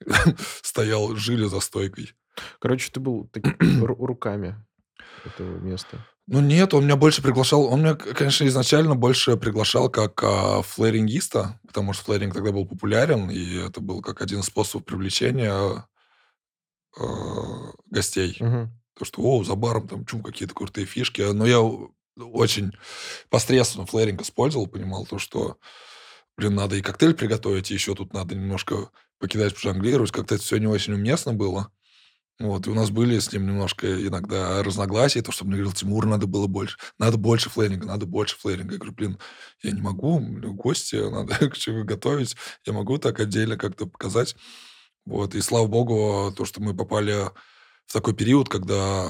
[0.62, 2.14] Стоял, жили за стойкой.
[2.60, 3.28] Короче, ты был
[3.82, 4.54] руками
[5.24, 6.06] этого места.
[6.30, 10.60] Ну нет, он меня больше приглашал, он меня, к- конечно, изначально больше приглашал как а,
[10.60, 15.86] флэрингиста, потому что флэринг тогда был популярен, и это был как один из способов привлечения
[16.98, 18.36] а, гостей.
[18.40, 18.70] Мгм.
[18.94, 21.22] То, что, о, за баром там чум, какие-то крутые фишки.
[21.22, 21.60] Но я
[22.16, 22.72] очень
[23.30, 25.56] посредственно флэринг использовал, понимал то, что,
[26.36, 30.10] блин, надо и коктейль приготовить, и еще тут надо немножко покидать, пожонглировать.
[30.10, 31.72] Как-то это все не очень уместно было.
[32.40, 36.06] Вот, и у нас были с ним немножко иногда разногласия, то, что мне говорил, Тимур,
[36.06, 38.74] надо было больше, надо больше флэринга, надо больше флэринга.
[38.74, 39.18] Я говорю, блин,
[39.62, 41.36] я не могу, гости, надо
[41.84, 44.36] готовить, я могу так отдельно как-то показать.
[45.04, 47.30] Вот, и слава богу, то, что мы попали
[47.86, 49.08] в такой период, когда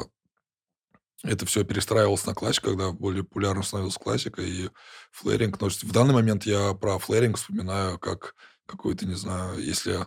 [1.22, 4.70] это все перестраивалось на классик, когда более популярным становился классика и
[5.10, 5.60] флэринг.
[5.60, 8.34] Но в данный момент я про флэринг вспоминаю как
[8.66, 10.06] какой-то, не знаю, если,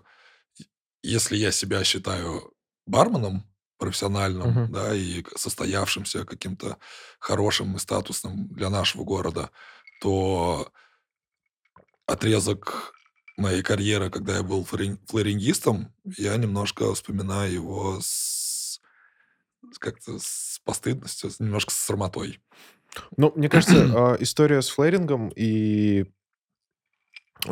[1.04, 2.54] если я себя считаю
[2.86, 3.44] барменом
[3.78, 4.72] профессиональным, Мгм.
[4.72, 6.78] да, и состоявшимся каким-то
[7.20, 9.50] хорошим и статусным для нашего города,
[10.02, 10.72] то
[12.06, 12.94] отрезок
[13.38, 18.80] моей карьеры, когда я был флорин- флорингистом, я немножко вспоминаю его с
[19.80, 22.40] как-то с постыдностью, немножко с срамотой.
[23.18, 23.76] Ну, мне кажется,
[24.14, 26.06] а, история с флэрингом и...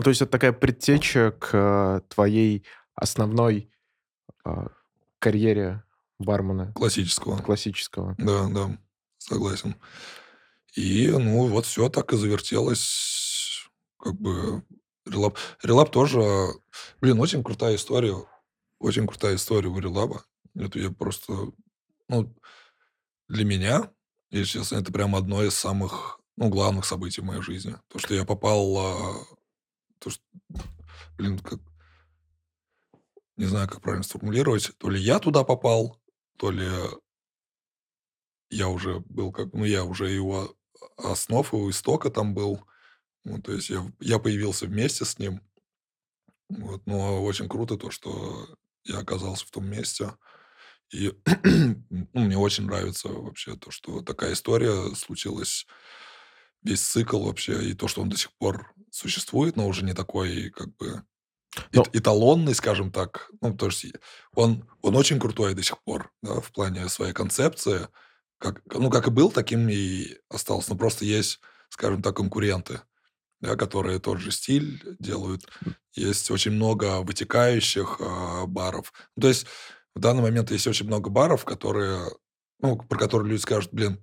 [0.03, 3.71] То есть это такая предтеча к а, твоей основной
[4.43, 4.67] а,
[5.19, 5.83] карьере
[6.17, 7.37] бармена Классического.
[7.37, 8.15] классического.
[8.17, 8.77] Да, да,
[9.17, 9.75] согласен.
[10.75, 13.67] И, ну, вот все так и завертелось.
[13.97, 14.63] Как бы
[15.05, 15.37] релап.
[15.63, 16.21] Релап тоже,
[17.01, 18.15] блин, очень крутая история.
[18.79, 20.23] Очень крутая история у релаба.
[20.55, 21.51] Это я просто,
[22.07, 22.33] ну,
[23.27, 23.91] для меня,
[24.31, 27.75] если честно, это прям одно из самых, ну, главных событий в моей жизни.
[27.89, 29.25] То, что я попал, а,
[29.99, 30.23] то, что,
[31.17, 31.59] блин, как,
[33.39, 35.97] не знаю, как правильно сформулировать, то ли я туда попал,
[36.37, 36.67] то ли
[38.49, 40.55] я уже был как, ну, я уже и у о-
[40.97, 42.61] основ, у истока там был.
[43.25, 45.41] Ну, то есть я, я появился вместе с ним.
[46.49, 48.47] Вот, но очень круто то, что
[48.83, 50.15] я оказался в том месте.
[50.93, 51.13] И
[51.45, 55.67] ну, мне очень нравится вообще то, что такая история случилась,
[56.63, 60.49] весь цикл вообще, и то, что он до сих пор существует, но уже не такой,
[60.49, 61.03] как бы,
[61.73, 63.29] Но- эт- эталонный, скажем так.
[63.41, 63.85] Ну, то есть
[64.33, 67.87] он, он очень крутой до сих пор, да, в плане своей концепции.
[68.37, 70.71] Как, ну, как и был, таким и остался.
[70.71, 71.39] Но просто есть,
[71.69, 72.81] скажем так, конкуренты,
[73.41, 75.49] да, которые тот же стиль делают.
[75.93, 78.93] Есть очень много вытекающих а, баров.
[79.15, 79.45] Ну, то есть
[79.95, 81.99] в данный момент есть очень много баров, которые,
[82.61, 84.01] ну, про которые люди скажут, блин,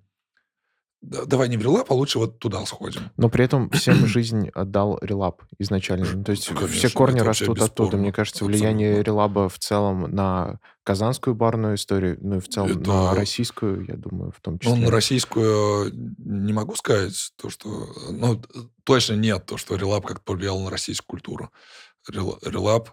[1.03, 3.11] давай не в релап, а лучше вот туда сходим.
[3.17, 6.07] Но при этом всем жизнь отдал релаб изначально.
[6.13, 7.97] Ну, То есть Ну, все конечно, корни растут оттуда.
[7.97, 9.11] Мне кажется, влияние Абсолютно.
[9.11, 13.95] релаба в целом на казанскую барную историю, ну и в целом Это- на российскую, я
[13.97, 14.85] думаю, в том Ну, числе.
[14.85, 17.89] на российскую не могу сказать, то, что...
[18.11, 18.41] Ну,
[18.85, 21.51] точно нет, то, что релап как-то повлиял на российскую культуру.
[22.11, 22.91] Рел- Релап...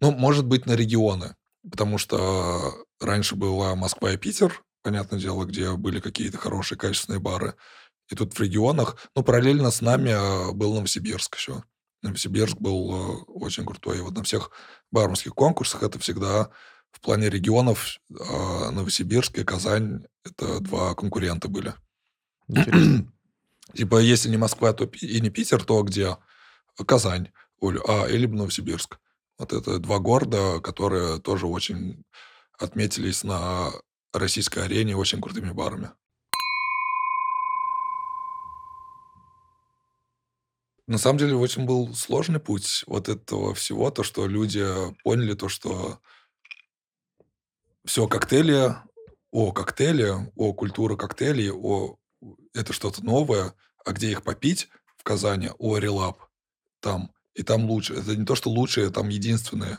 [0.00, 1.34] Ну, может быть, на регионы.
[1.68, 7.54] Потому что раньше была Москва и Питер, понятное дело, где были какие-то хорошие, качественные бары.
[8.10, 8.96] И тут в регионах...
[9.14, 11.62] Ну, параллельно с нами а, был Новосибирск еще.
[12.02, 13.98] Новосибирск был а, очень крутой.
[13.98, 14.50] И вот на всех
[14.90, 16.50] барменских конкурсах это всегда
[16.90, 21.74] в плане регионов а, Новосибирск и Казань это два конкурента были.
[23.74, 26.16] Типа, если не Москва, то и не Питер, то где?
[26.86, 27.30] Казань.
[27.60, 28.98] Оль- А, или Новосибирск.
[29.38, 32.04] Вот это два города, которые тоже очень
[32.58, 33.70] отметились на
[34.12, 35.90] российской арене очень крутыми барами.
[40.86, 44.64] На самом деле очень был сложный путь вот этого всего, то, что люди
[45.02, 46.00] поняли то, что
[47.84, 48.74] все коктейли,
[49.30, 51.98] о, коктейли, о, культура коктейлей, о,
[52.54, 53.54] это что-то новое,
[53.84, 56.28] а где их попить в Казани, о, релап,
[56.80, 57.94] там, и там лучше.
[57.94, 59.78] Это не то, что лучшие, там единственные.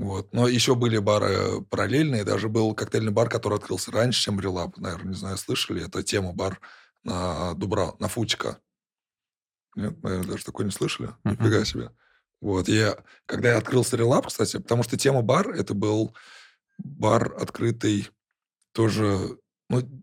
[0.00, 0.32] Вот.
[0.32, 5.10] Но еще были бары параллельные, даже был коктейльный бар, который открылся раньше, чем релап, наверное,
[5.10, 6.58] не знаю, слышали, это тема бар
[7.04, 8.58] на Дубра, на Фучика.
[9.76, 11.10] Нет, наверное, даже такой не слышали.
[11.22, 11.44] Мгм.
[11.44, 11.90] Нифига себе.
[12.40, 12.96] Вот, я,
[13.26, 16.16] когда я открылся релап, кстати, потому что тема бар, это был
[16.78, 18.08] бар открытый
[18.72, 19.38] тоже,
[19.68, 20.02] ну,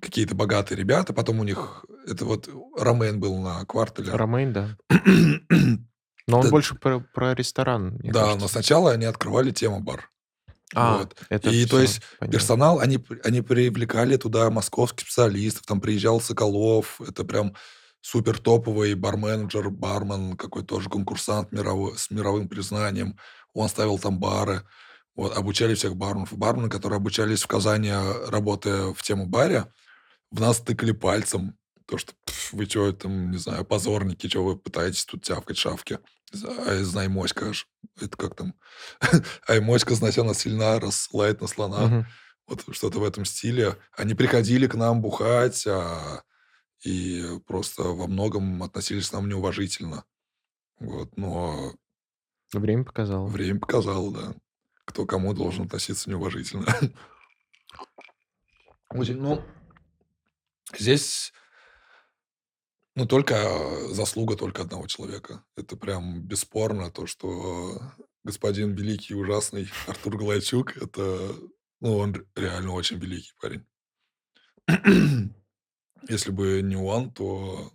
[0.00, 4.10] какие-то богатые ребята, потом у них, это вот Ромен был на квартале.
[4.10, 4.76] Ромейн, да.
[6.26, 6.50] Но он Да.
[6.50, 8.48] больше про, про ресторан, Да, но кажется.
[8.48, 10.10] сначала они открывали тему бар.
[10.74, 11.16] А, Вот.
[11.28, 12.38] это И то есть понятно.
[12.38, 15.64] персонал, они они привлекали туда московских специалистов.
[15.66, 17.54] Там приезжал Соколов, это прям
[18.00, 23.16] супер топовый бар-менеджер, бармен, какой тоже конкурсант мировой с мировым признанием.
[23.54, 24.62] Он ставил там бары.
[25.14, 26.36] Вот, обучали всех барменов.
[26.36, 29.66] Бармены, которые обучались в Казани, а, работая в тему баре,
[30.32, 31.56] в нас тыкали пальцем.
[31.86, 35.98] То, что: "Пф, вы чё там, не знаю, позорники, чё вы пытаетесь тут тявкать шавки?
[36.66, 37.68] Ай знай моська аж".
[38.00, 38.54] Это как там?
[39.48, 42.04] "Ай, моська, знать она сильна, раз лает на слона".
[42.48, 43.76] Вот что-то в этом стиле.
[43.96, 46.22] Они приходили к нам бухать, а,
[46.84, 50.04] и просто во многом относились к нам неуважительно.
[50.80, 51.74] Вот, но
[52.52, 53.26] Время показало.
[53.28, 54.34] время показало, да,
[54.86, 56.66] кто кому должен относиться неуважительно.
[58.90, 59.42] Очень, ну
[60.78, 61.32] здесь
[62.96, 65.44] ну, только заслуга только одного человека.
[65.54, 67.78] Это прям бесспорно то, что
[68.24, 71.36] господин великий и ужасный Артур Галайчук- это,
[71.80, 73.66] ну, он реально очень великий парень.
[76.08, 77.70] Если бы не он, то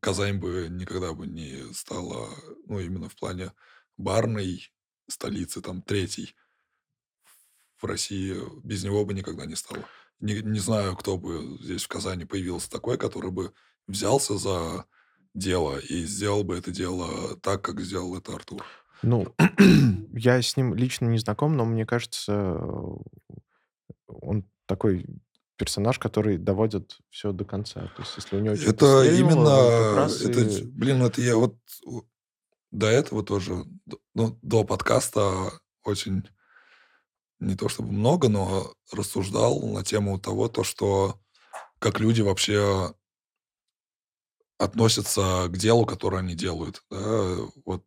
[0.00, 2.28] Казань бы никогда бы не стала,
[2.66, 3.52] ну, именно в плане
[3.96, 4.70] барной
[5.08, 6.36] столицы, там, 3
[7.78, 8.36] в России.
[8.62, 9.88] Без него бы никогда не стала.
[10.20, 13.52] Не не знаю, кто бы здесь, в Казани, появился такой, который бы
[13.86, 14.86] взялся за
[15.34, 18.64] дело и сделал бы это дело так, как сделал это Артур.
[19.02, 19.26] Ну,
[20.14, 22.58] я с ним лично не знаком, но мне кажется,
[24.06, 25.06] он такой
[25.56, 27.90] персонаж, который доводит всё до конца.
[27.96, 31.56] То есть если у него Это именно, это, и блин, это я вот
[32.70, 33.64] до этого тоже,
[34.14, 35.52] ну, до подкаста
[35.82, 36.24] очень
[37.40, 41.20] не то чтобы много, но рассуждал на тему того, то, что
[41.78, 42.94] как люди вообще
[44.58, 46.82] относятся к делу, которое они делают.
[46.90, 47.84] Да, вот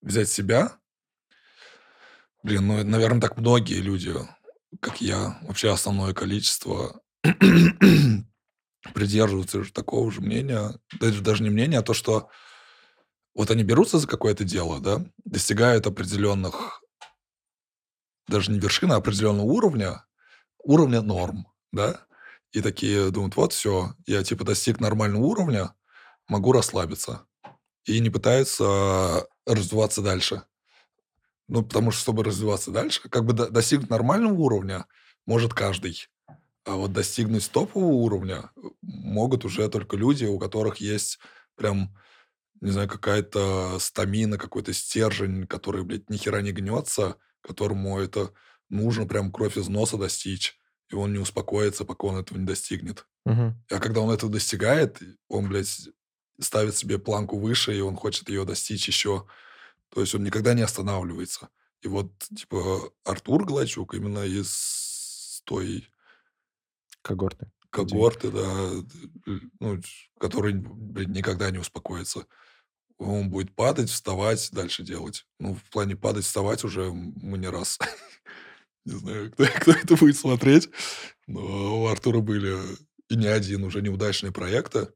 [0.00, 0.78] взять себя
[2.42, 4.14] Блин, ну, наверно, так многие люди,
[4.80, 7.00] как я, вообще основное количество
[8.94, 10.78] придерживаются же такого же мнения.
[11.00, 12.30] Даже даже не мнения, а то, что
[13.34, 16.82] вот они берутся за какое-то дело, да, достигают определенных
[18.28, 20.04] даже не вершин, а определенного уровня,
[20.64, 22.00] уровня норм, да,
[22.52, 25.74] и такие думают: "Вот всё, я типа достиг нормального уровня,
[26.28, 27.22] могу расслабиться".
[27.86, 30.42] И не пытаются развиваться дальше.
[31.48, 34.86] Ну, потому что, чтобы развиваться дальше, как бы до достигнуть нормального уровня
[35.26, 36.06] может каждый,
[36.64, 38.50] а вот достигнуть топового уровня,
[38.82, 41.18] могут уже только люди, у которых есть
[41.56, 41.96] прям,
[42.60, 48.32] не знаю, какая-то стамина, какой-то стержень, который, блядь, ни хера не гнется, которому это
[48.68, 50.58] нужно прям кровь из носа достичь,
[50.90, 53.06] и он не успокоится, пока он этого не достигнет.
[53.24, 53.62] Мгм.
[53.70, 55.88] А когда он этого достигает, он, блядь,
[56.40, 59.26] ставит себе планку выше, и он хочет ее достичь еще.
[59.90, 61.48] То есть он никогда не останавливается.
[61.82, 65.88] И вот, типа, Артур Галайчук именно из той
[67.02, 68.70] Когорты когорты, да,
[69.60, 69.80] ну,
[70.18, 72.26] который, блин, никогда не успокоится.
[73.00, 75.24] Он будет падать, вставать, дальше делать.
[75.38, 77.78] Ну, в плане падать, вставать уже мы не раз
[78.86, 80.70] не знаю, кто кто это будет смотреть,
[81.28, 82.56] но у Артура были
[83.10, 84.88] и не 1 уже неудачные проекты.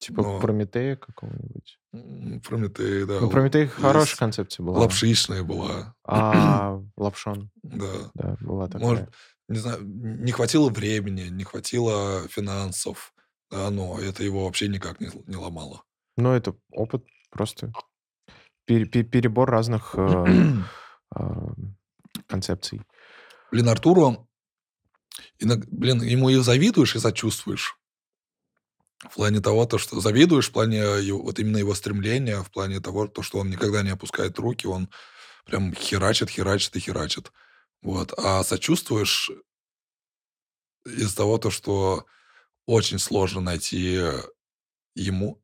[0.00, 1.78] Типа Но "Прометея" какого-нибудь?
[1.94, 4.18] М, "Прометей", да, Ну, "Прометей" хорошая есть.
[4.18, 4.80] концепция была.
[4.80, 5.94] "Лапшичная" была.
[6.04, 7.50] А "Лапшон"?
[7.62, 8.12] Да.
[8.14, 9.12] Да, была Может, такая.
[9.48, 13.14] не знаю, не хватило времени, не хватило финансов,
[13.50, 15.84] да, но это его вообще никак не не ломало.
[16.16, 17.72] Ну, это опыт просто.
[18.64, 20.24] Пере пе перебор разных, э,
[21.10, 21.76] ам,
[22.28, 22.82] концепций.
[23.50, 24.28] Блин, Артуру
[25.40, 27.76] блин, ему и завидуешь, и сочувствуешь.
[28.98, 32.80] В плане того, то, что завидуешь, в плане его вот именно его стремления, в плане
[32.80, 34.88] того, то, что он никогда не опускает руки, он
[35.44, 37.32] прям херачит, херачит и херачит.
[37.82, 38.12] Вот.
[38.16, 39.30] А сочувствуешь
[40.86, 42.06] из-за того, то, что
[42.66, 44.00] очень сложно найти
[44.94, 45.41] ему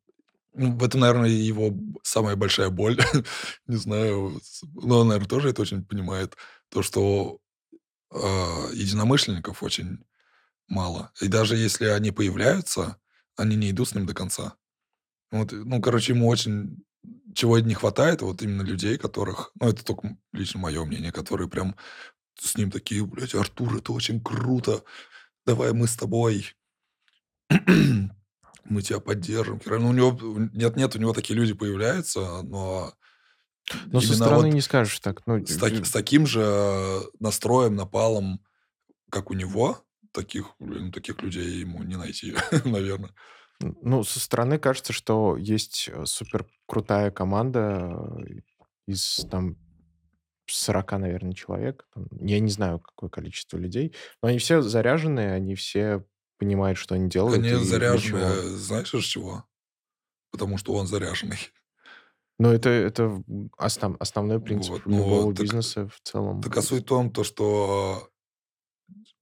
[0.54, 2.98] ну, в этом, наверно, и его самая большая боль.
[3.66, 4.40] Не знаю,
[4.74, 6.36] но он, наверно, тоже это очень понимает.
[6.70, 7.38] То, что,
[8.12, 9.98] а, единомышленников очень
[10.68, 11.12] мало.
[11.22, 12.98] И даже если они появляются,
[13.36, 14.54] они не идут с ним до конца.
[15.32, 16.84] Вот, ну, короче, ему очень
[17.34, 21.76] чего не хватает, вот именно людей, которых, ну, это м лично мое мнение, которые прям
[22.40, 24.84] с ним такие: "Блядь, Артур, это очень круто!
[25.46, 26.54] Давай мы с тобой
[28.68, 29.60] мы тя поддержим".
[29.66, 30.18] Ну, у него
[30.52, 32.92] нет-нет, у него такие люди появляются, но
[33.92, 35.26] Но со стороны вот не скажешь так.
[35.26, 38.40] Ну, с таки с таким же настроем, напалом,
[39.10, 43.14] как у него, таких, блин, таких людей ему не найти, наверно.
[43.60, 47.92] Н ну, со стороны кажется, что есть, э, суперкрутая команда,
[48.26, 48.40] э,
[48.86, 49.56] из там
[50.46, 51.86] 40, наверное, человек.
[52.20, 56.04] Я не знаю, какое количество людей, но они все заряженные, они все
[56.38, 57.64] понимают, что они делают Они чего.
[57.64, 59.44] заряженные, знаешь, из чего?
[60.32, 61.38] Потому что он заряженный.
[62.40, 63.22] Но это это
[63.56, 66.46] основ основной принцип Вот, любого ну, так бизнеса в целом.
[66.46, 68.10] так а суть в том, то что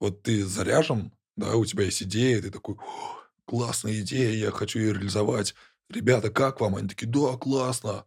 [0.00, 4.78] вот ты заряжен, да, у тебя есть идея, ты такой: "О, классная идея, я хочу
[4.78, 5.54] ее реализовать.
[5.90, 8.04] Ребята, как вам?" Они такие: "Да, классно".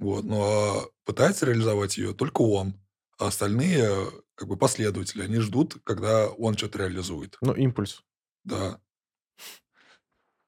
[0.00, 2.80] Вот, но пытается реализовать ее только он,
[3.18, 3.90] а остальные,
[4.36, 7.40] как бы, последователи, они ждут, когда он чё-то реализует.
[7.42, 8.02] Ну, импульс.
[8.44, 8.80] Да.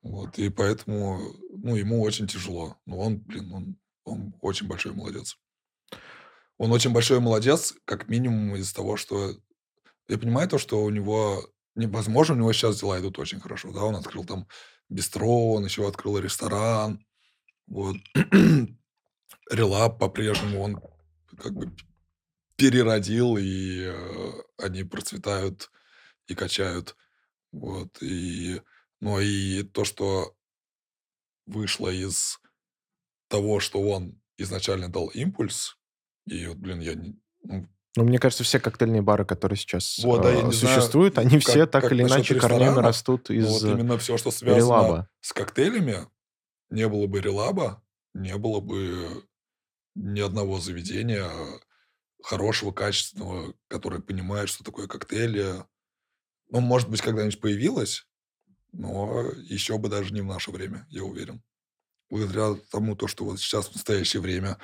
[0.02, 1.20] Вот, и поэтому,
[1.50, 2.76] ну, ему очень тяжело.
[2.86, 3.76] Но он, блин, он
[4.10, 5.38] он очень большой молодец.
[6.58, 9.34] Он очень большой молодец, как минимум из того, что
[10.08, 13.72] я понимаю то, что у него, не возможно, у него сейчас дела идут очень хорошо,
[13.72, 13.82] да.
[13.82, 14.46] Он открыл там
[14.88, 17.04] бистро, он еще открыл ресторан.
[17.66, 17.96] Вот.
[19.50, 20.80] Релаб по-прежнему он
[21.38, 21.74] как бы
[22.56, 25.70] переродил, и, э, они процветают
[26.26, 26.96] и качают.
[27.52, 28.60] Вот, и,
[29.00, 30.34] ну, и то, что
[31.46, 32.40] вышло из
[33.28, 35.76] того, что он изначально дал импульс,
[36.26, 40.22] и вот, блин, я не ну Ну, мне кажется, все коктейльные бары, которые сейчас, Вот,
[40.22, 43.34] да, а, не знаю, существуют, они все как так как или иначе корнями растут но
[43.34, 45.08] из вот именно всё, что связано релаба.
[45.20, 46.06] с коктейлями,
[46.70, 47.82] не было бы релаба,
[48.14, 49.24] не было бы
[49.96, 51.28] ни одного заведения
[52.22, 55.64] хорошего, качественного, которое понимает, что такое коктейли.
[56.50, 58.06] Ну, может быть, когда-нибудь появилось,
[58.72, 61.42] но еще бы даже не в наше время, я уверен.
[62.10, 64.58] Благодаря тому, то, что вот сейчас, в настоящее время,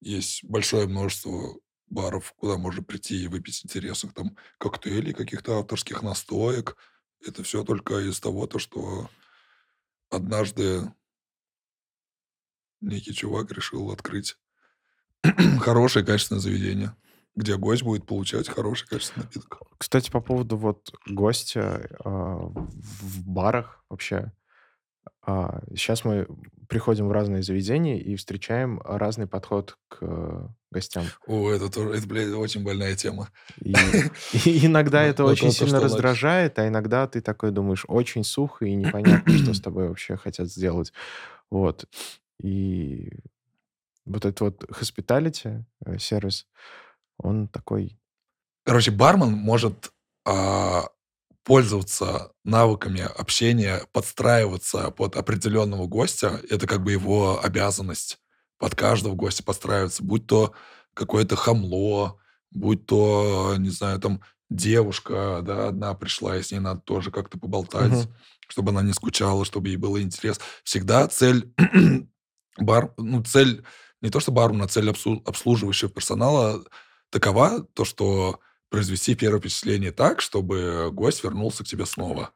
[0.00, 6.76] есть большое множество баров, куда можно прийти и выпить интересных там коктейлей, каких-то авторских настоек.
[7.24, 9.08] Это всё только из того, то что
[10.10, 10.92] однажды
[12.80, 14.36] некий чувак решил открыть
[15.60, 16.96] хорошее, качественное заведение,
[17.34, 19.62] где гость будет получать хороший, качественный напиток.
[19.78, 24.32] Кстати, по поводу вот гостя, а, в барах вообще.
[25.24, 26.26] А, щас мы
[26.68, 31.04] приходим в разные заведения и встречаем разный подход к гостям.
[31.26, 33.30] О, это тоже, это, блядь, очень больная тема.
[33.60, 33.74] И
[34.44, 38.74] и иногда Но это очень сильно раздражает, а иногда ты такой думаешь: очень сухо и
[38.74, 40.92] непонятно, что с тобой вообще хотят сделать.
[41.50, 41.86] Вот.
[42.42, 43.10] И
[44.04, 46.46] вот этот вот hospitality, э, сервис,
[47.22, 47.98] он такой
[48.64, 49.92] Короче, бармен может,
[50.24, 50.88] а,
[51.44, 56.40] пользоваться навыками общения, подстраиваться под определенного гостя.
[56.48, 58.18] Это как бы его обязанность
[58.58, 60.04] под каждого гостя подстраиваться.
[60.04, 60.52] Будь то
[60.94, 62.20] какое-то хамло,
[62.52, 67.38] будь то, не знаю, там девушка, да, одна пришла, и с ней надо тоже как-то
[67.38, 68.14] поболтать, Мгм.
[68.48, 70.44] чтобы она не скучала, чтобы ей было интересно.
[70.62, 71.52] Всегда цель
[72.58, 73.64] бар ну, цель
[74.00, 76.62] не то что бармена, цель обслуживающего персонала
[77.12, 78.40] такова, то что
[78.70, 82.32] произвести первое впечатление так, чтобы гость вернулся к тебе снова.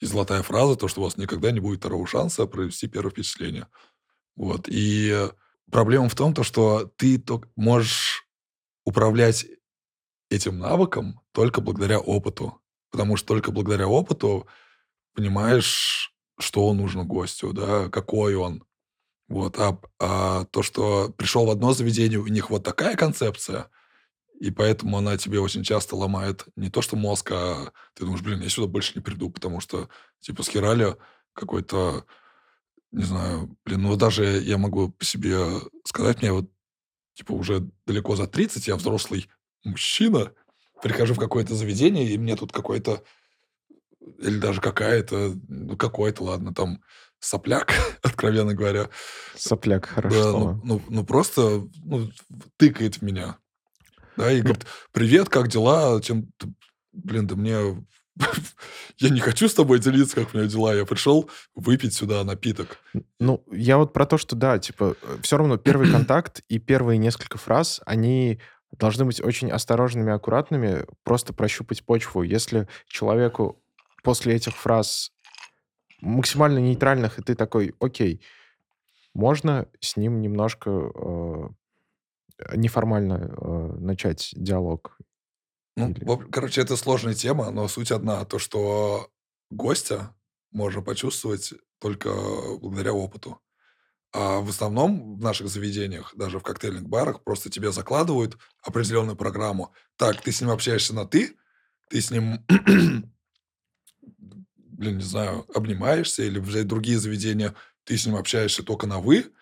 [0.00, 3.68] И золотая фраза, то, что у вас никогда не будет второго шанса произвести первое впечатление.
[4.34, 5.30] Вот, и
[5.70, 7.22] проблема в том, то что ты
[7.56, 8.26] можешь
[8.84, 9.46] управлять
[10.30, 12.60] этим навыком только благодаря опыту.
[12.90, 14.46] Потому что только благодаря опыту
[15.14, 18.64] понимаешь, что нужно гостю, да, какой он.
[19.28, 23.70] Вот, а а то, что пришел в одно заведение, у них вот такая концепция,
[24.38, 28.40] и поэтому она тебе очень часто ломает не то что мозг, а ты думаешь: "Блин,
[28.42, 29.88] я сюда больше не приду", потому что,
[30.20, 30.96] типа, схерали
[31.32, 32.04] какой-то,
[32.92, 35.38] не знаю, блин, ну даже я могу по себе
[35.84, 36.50] сказать, мне вот,
[37.14, 39.28] типа, уже далеко за 30, я взрослый
[39.64, 40.32] мужчина,
[40.82, 43.02] прихожу в какое-то заведение, и мне тут какой-то
[44.18, 46.82] или даже какая-то, ну, какой-то, ладно, там
[47.18, 47.72] сопляк,
[48.02, 48.88] откровенно говоря.
[49.34, 52.10] Сопляк- хорошее Да, ну ну ну просто, ну,
[52.56, 53.38] тыкает в меня.
[54.16, 56.00] Да, и говорит: "Привет, как дела?
[56.02, 56.48] Чем ты"
[56.92, 57.84] Блин, да мне
[58.98, 60.74] я не хочу с тобой делиться, как у меня дела.
[60.74, 62.78] Я пришел выпить сюда напиток.
[63.20, 66.98] Ну, я вот про то, что да, типа, э, всё равно первый контакт и первые
[66.98, 68.40] несколько фраз, они
[68.72, 72.22] должны быть очень осторожными, аккуратными, просто прощупать почву.
[72.22, 73.62] Если человеку
[74.02, 75.12] после этих фраз
[76.00, 78.22] максимально нейтральных, и ты такой: "Окей",
[79.14, 81.48] можно с ним немножко, э,
[82.54, 84.98] неформально, э, начать диалог.
[85.76, 89.10] Ну, Или короче, это сложная тема, но суть одна: то, что
[89.50, 90.14] гостя
[90.50, 92.10] можно почувствовать только
[92.60, 93.40] благодаря опыту.
[94.12, 99.74] А в основном в наших заведениях, даже в коктейльных барах, просто тебе закладывают определенную программу.
[99.96, 101.36] Так, ты с ним общаешься на "ты",
[101.90, 102.44] ты с ним,
[104.56, 109.32] блин, не знаю, обнимаешься, или взять другие заведения, ты с ним общаешься тока на "вы",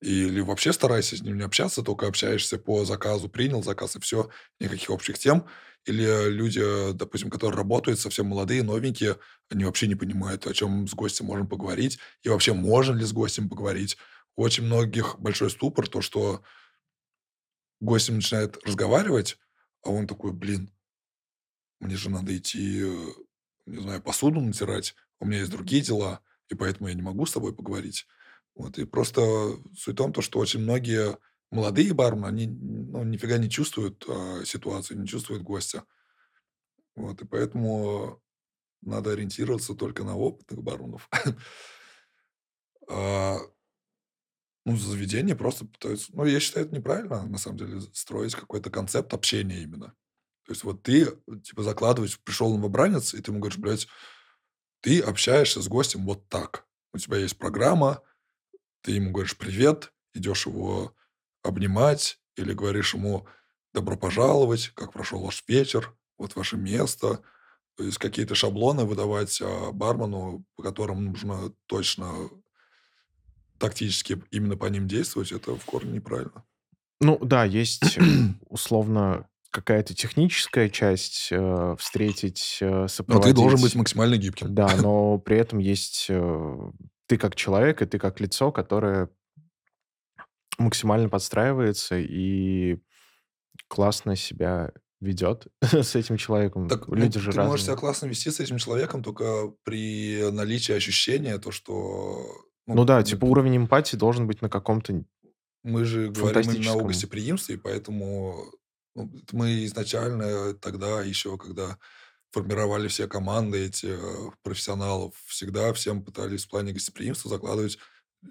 [0.00, 4.30] Или вообще старайся с ним не общаться, только общаешься по заказу, принял заказ и все,
[4.60, 5.46] никаких общих тем.
[5.84, 6.62] Или люди,
[6.92, 9.18] допустим, которые работают, совсем молодые, новенькие,
[9.50, 13.12] они вообще не понимают, о чем с гостем можем поговорить, и вообще можно ли с
[13.12, 13.96] гостем поговорить.
[14.36, 16.42] У очень многих большой ступор, то, что
[17.80, 19.38] гостем начинает разговаривать,
[19.82, 20.70] а он такой, блин,
[21.80, 23.06] мне же надо идти, э,
[23.66, 27.32] не знаю, посуду натирать, у меня есть другие дела, и поэтому я не могу с
[27.32, 28.06] тобой поговорить.
[28.54, 29.22] Вот, и просто
[29.76, 31.16] суть в том, то, что очень многие
[31.50, 35.84] молодые бармены, они ну, нифига не чувствуют а, ситуацию, не чувствуют гостя.
[36.94, 38.20] Вот, и поэтому
[38.82, 41.08] надо ориентироваться только на опытных барменов.
[42.88, 43.38] А,
[44.66, 46.10] ну, заведение просто пытаются...
[46.14, 49.94] Ну, я считаю, это неправильно, на самом деле, строить какой-то концепт общения именно.
[50.44, 51.06] То есть вот ты,
[51.42, 53.88] типа, закладываешь, пришел новобранец, и ты ему говоришь, блядь,
[54.80, 56.66] ты общаешься с гостем вот так.
[56.92, 58.02] У тебя есть программа,
[58.82, 60.94] ты ему говоришь привет, идешь его
[61.42, 63.26] обнимать или говоришь ему
[63.72, 67.20] добро пожаловать, как прошел ваш вечер, вот ваше место.
[67.76, 72.28] То есть какие-то шаблоны выдавать а, бармену, по которым нужно точно
[73.58, 76.44] тактически именно по ним действовать, это в корне неправильно.
[77.00, 77.98] Ну да, есть
[78.48, 84.54] условно какая-то техническая часть, э, встретить, э, Но ты должен быть максимально гибким.
[84.54, 86.70] Да, но при этом есть э,
[87.06, 89.10] ты как человек и ты как лицо, которое
[90.58, 92.78] максимально подстраивается и
[93.68, 96.68] классно себя ведет с этим человеком.
[96.68, 97.64] Так, ну, Люди же ты можешь разные.
[97.64, 102.24] себя классно вести с этим человеком только при наличии ощущения, то, что
[102.66, 105.04] Ну ну, да, мы, типа уровень эмпатии должен быть на каком-то
[105.64, 108.44] мы же говорим именно о гостеприимстве, поэтому
[108.94, 111.78] ну, мы изначально тогда еще, когда
[112.32, 117.78] формировали все команды эти э, профессионалов, всегда всем пытались в плане гостеприимства закладывать,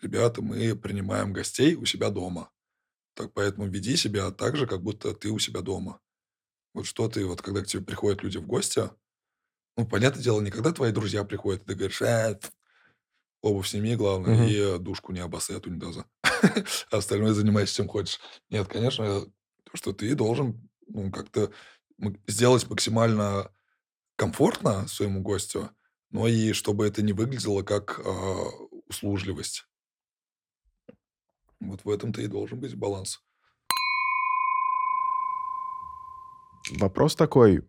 [0.01, 2.51] ребята, мы принимаем гостей у себя дома.
[3.15, 5.99] Так поэтому веди себя так же, как будто ты у себя дома.
[6.73, 8.89] Вот что ты, вот когда к тебе приходят люди в гости,
[9.77, 12.39] ну, понятное дело, не когда твои друзья приходят, и ты говоришь, э,
[13.41, 14.45] обувь сними, главное, Мгм.
[14.47, 16.05] и душку не обоссай от унитаза.
[16.91, 18.19] А остальное занимайся чем хочешь.
[18.49, 19.31] Нет, конечно, то,
[19.73, 21.51] что ты должен ну, как-то
[22.27, 23.51] сделать максимально
[24.21, 25.71] комфортно своему гостю,
[26.11, 28.49] но и чтобы это не выглядело как а,
[28.87, 29.65] услужливость.
[31.59, 33.19] Вот в этом-то и должен быть баланс.
[36.73, 37.67] Вопрос такой.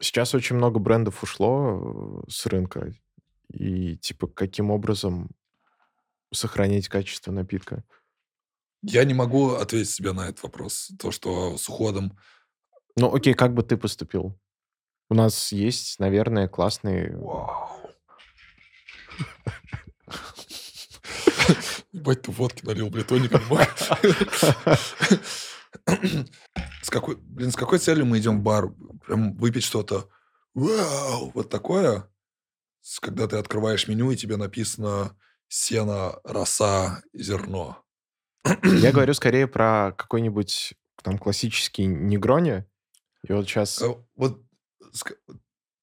[0.00, 2.90] Сейчас очень много брендов ушло э, с рынка.
[3.52, 5.28] И типа каким образом
[6.32, 7.84] сохранить качество напитка?
[8.80, 10.90] Я не могу ответить тебе на этот вопрос.
[10.98, 12.16] То, что с уходом...
[12.96, 14.38] Ну окей, как бы ты поступил?
[15.10, 17.16] У нас есть, наверное, классные...
[17.16, 17.74] Вау.
[21.92, 23.32] Ебать, ты водки налил, блядь, тоник.
[26.82, 28.70] С какой, блин, с какой целью мы идем в бар?
[29.06, 30.08] Прям выпить что-то.
[30.54, 31.32] Вау!
[31.34, 32.08] Вот такое.
[33.00, 35.16] Когда ты открываешь меню, и тебе написано
[35.48, 37.82] сено, роса, зерно.
[38.62, 42.66] Я говорю скорее про какой-нибудь там классический негрони.
[43.26, 43.80] И вот сейчас...
[43.82, 44.42] А Вот
[44.92, 45.16] ск-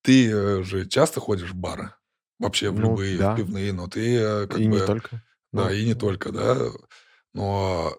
[0.04, 1.94] ты э, же часто ходишь в бары?
[2.39, 3.36] Вообще в Ну, любые, в да.
[3.36, 4.86] пивные, но ты э, как И не бы...
[4.86, 5.24] только.
[5.52, 6.58] Да, Ну, и не только, да.
[7.34, 7.98] Но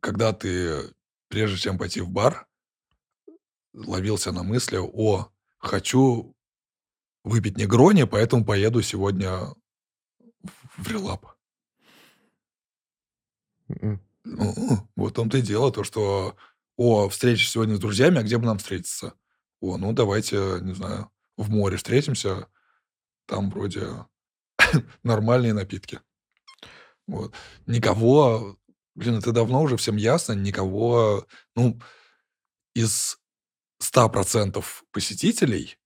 [0.00, 0.92] когда ты,
[1.28, 2.46] прежде чем пойти в бар,
[3.72, 6.34] ловился на мысли, о, хочу
[7.24, 9.54] выпить негрони, поэтому поеду сегодня
[10.76, 11.36] в- релап.
[13.68, 16.36] м, Ну, вот в том-то и дело, то, что,
[16.76, 19.14] о, встреча сегодня с друзьями, а где бы нам встретиться?
[19.60, 22.48] О, ну давайте, не знаю, в море встретимся,
[23.26, 24.06] там вроде
[25.02, 26.00] нормальные напитки.
[27.06, 27.34] Вот.
[27.66, 28.58] Никого,
[28.94, 31.80] блин, это давно уже всем ясно, никого, ну,
[32.74, 33.18] из
[33.82, 35.78] 100% посетителей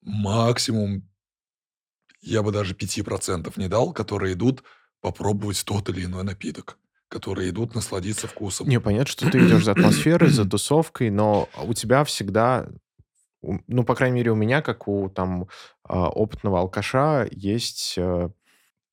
[0.00, 1.08] максимум,
[2.20, 4.64] я бы даже 5% не дал, которые идут
[5.00, 6.78] попробовать тот или иной напиток,
[7.10, 8.68] которые идут насладиться вкусом.
[8.68, 12.68] Не, понятно, что ты идешь за атмосферой, за тусовкой, но у тебя всегда,
[13.42, 15.48] ну, по крайней мере, у меня, как у там
[15.82, 18.30] а, опытного алкаша, есть, э,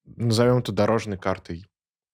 [0.06, 1.68] назовем это дорожной картой.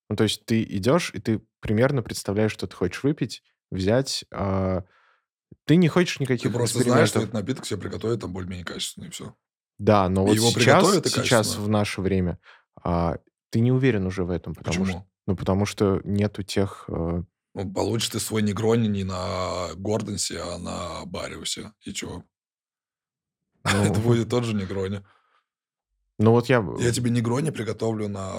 [0.10, 3.42] Ну, то есть ты идешь, и ты примерно представляешь, что ты хочешь выпить,
[3.72, 4.26] взять.
[4.32, 4.84] а,
[5.66, 9.06] Ты не хочешь Ты никаких просто знаешь, что этот напиток себе приготовить там более-менее качественно,
[9.06, 9.34] и все.
[9.80, 12.40] Да, но И вот его сейчас, приготовят сейчас в наше время,
[12.84, 13.18] а,
[13.50, 15.13] ты не уверен уже в этом, потому что, Почему?
[15.28, 16.86] Ну, потому что нету тех...
[16.90, 17.24] э,
[17.56, 21.74] Ну, получишь ты свой негрони не на Гордонсе, а на Бариусе.
[21.86, 21.92] И?
[23.64, 25.04] Это Ну, будет тот же негрони.
[26.20, 28.32] Ну вот я Я тебе негрони приготовлю на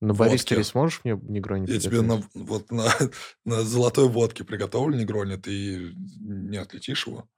[0.00, 0.70] На баристере водке.
[0.70, 2.84] сможешь мне негрони Я тебе на вот на
[3.44, 7.28] на золотой водке приготовлю негрони, ты не отличишь его.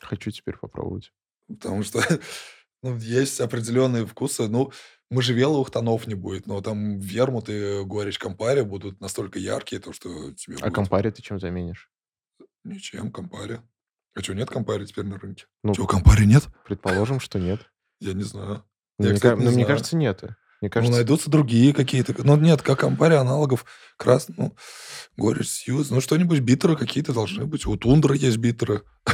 [0.00, 1.12] Хочу теперь попробовать.
[1.48, 2.00] Потому что,
[2.82, 4.48] ну, есть определенные вкусы.
[4.48, 4.72] Ну,
[5.10, 10.32] можжевеловых тонов не будет, но там вермут и горечь Кампари будут настолько яркие, то что
[10.32, 11.90] тебе А будет Кампари ты чем заменишь?
[12.64, 13.60] Ничем, Кампари.
[14.14, 15.46] А чё, нет Кампари теперь на рынке?
[15.62, 16.44] Ну, Чё, Кампари нет?
[16.66, 17.60] предположим, что нет.
[18.00, 18.64] Я не знаю.
[18.98, 19.66] Ну, Я, мне кстати, не ну, мне знаю.
[19.68, 20.22] кажется, нет.
[20.22, 20.32] Мне
[20.62, 22.14] Ну, кажется найдутся другие какие-то.
[22.24, 23.64] Ну, нет, как Кампари аналогов
[23.96, 24.56] крас ну,
[25.16, 25.90] горечь Сьюз.
[25.90, 27.64] Ну, что-нибудь битеры какие-то должны быть.
[27.66, 28.82] У Тундры есть битеры.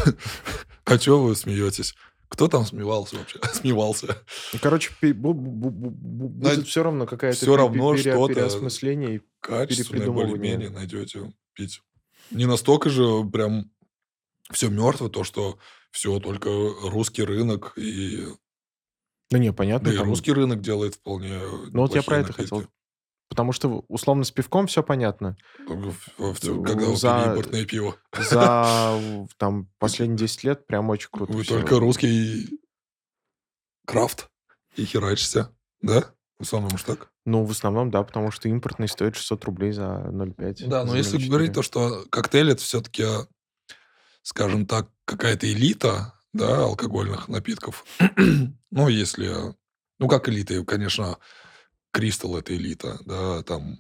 [0.87, 1.95] А чё вы смеетесь?
[2.29, 3.39] Кто там смевался вообще?
[3.53, 4.19] Смевался.
[4.53, 11.81] Ну, короче, будет всё равно какая-то пе равно что-то переосмысление и качественное более-менее найдете пить.
[12.31, 13.71] Не настолько же прям
[14.53, 15.59] всё мёртво, то, что
[15.91, 16.49] всё только
[16.83, 18.27] русский рынок и
[19.31, 21.39] Да не, понятно, Да и русский рынок делает вполне
[21.73, 22.65] Ну, вот я про это хотел.
[23.31, 25.37] Потому что, условно, с пивком всё понятно.
[25.67, 27.97] Когда За импортное пиво.
[28.31, 28.99] за
[29.39, 31.59] там последние 10 лет прям очень круто Вы всё.
[31.61, 32.61] только русский
[33.87, 34.29] крафт
[34.77, 35.49] и херачите,
[35.83, 36.05] да?
[36.39, 37.11] В основном ж так?
[37.27, 40.97] Ну, в основном, да, потому что импортный стоит 600 рублей за 0,5, Да, но за
[40.99, 41.29] если 0,4.
[41.29, 43.05] говорить то, что коктейль- это всё-таки,
[44.23, 47.85] скажем так, какая-то элита, да, алкогольных напитков.
[48.77, 49.55] Ну, если
[50.01, 51.19] ну, как элита, конечно,
[51.95, 53.79] Кристалл- это элита, да, там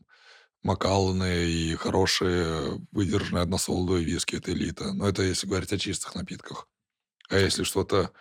[0.62, 4.92] Макалланы и хорошие выдержанные односолодовые виски- это элита.
[4.94, 6.68] Но это если говорить о чистых напитках.
[7.28, 8.12] А если что-то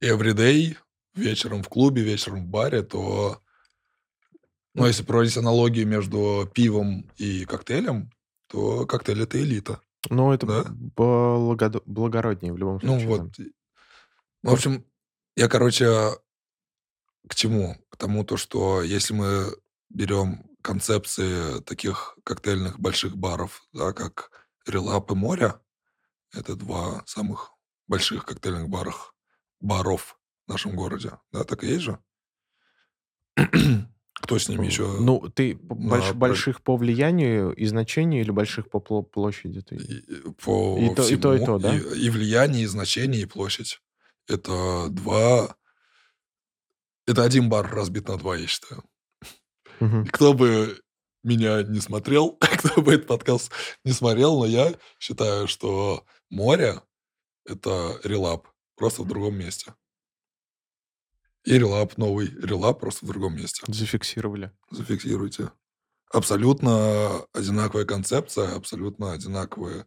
[0.00, 0.76] everyday,
[1.14, 3.42] вечером в клубе, вечером в баре, то
[4.74, 8.10] ну, если проводить аналогию между пивом и коктейлем,
[8.46, 9.80] то коктейль- это элита.
[10.08, 10.64] Ну, это Да?
[10.68, 13.22] благодо благороднее в любом Ну случае, да.
[13.24, 13.32] вот.
[14.42, 14.84] В общем,
[15.34, 16.10] я, короче,
[17.28, 17.76] к чему?
[17.90, 19.56] К тому, то что если мы
[19.90, 24.30] берем концепции таких коктейльных больших баров, да, как
[24.66, 25.54] "Релап" и "Море",
[26.34, 27.52] это 2 самых
[27.88, 29.14] больших коктейльных барах
[29.60, 31.12] баров в нашем городе.
[31.32, 31.98] Да, так и есть же?
[34.22, 38.70] Кто с ними еще ну, ты больш на больших по влиянию и значению или больших
[38.70, 39.76] по пло площади ты?
[39.76, 40.02] И
[40.42, 41.72] по И то, и то, и всему, то, да?
[41.72, 43.80] и и влияние, и значение, и площадь.
[44.28, 45.56] Это 2
[47.06, 48.84] это 1 бар разбит на 2, я считаю.
[50.12, 50.80] Кто бы
[51.24, 53.52] меня не смотрел, кто бы этот подкаст
[53.84, 56.82] не смотрел, но я считаю, что "Море"-
[57.46, 59.74] это "Релап", просто в другом месте.
[61.44, 63.62] И "Релап" новый, "Релап" просто в другом месте.
[63.68, 64.50] Зафиксировали.
[64.70, 65.50] Зафиксируйте.
[66.12, 69.86] Абсолютно одинаковая концепция, абсолютно одинаковые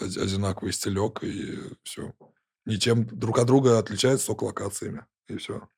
[0.00, 2.12] оди одинаковый стилек, и всё.
[2.66, 5.68] Ничем друг от друга отличаются только локациями, и всё.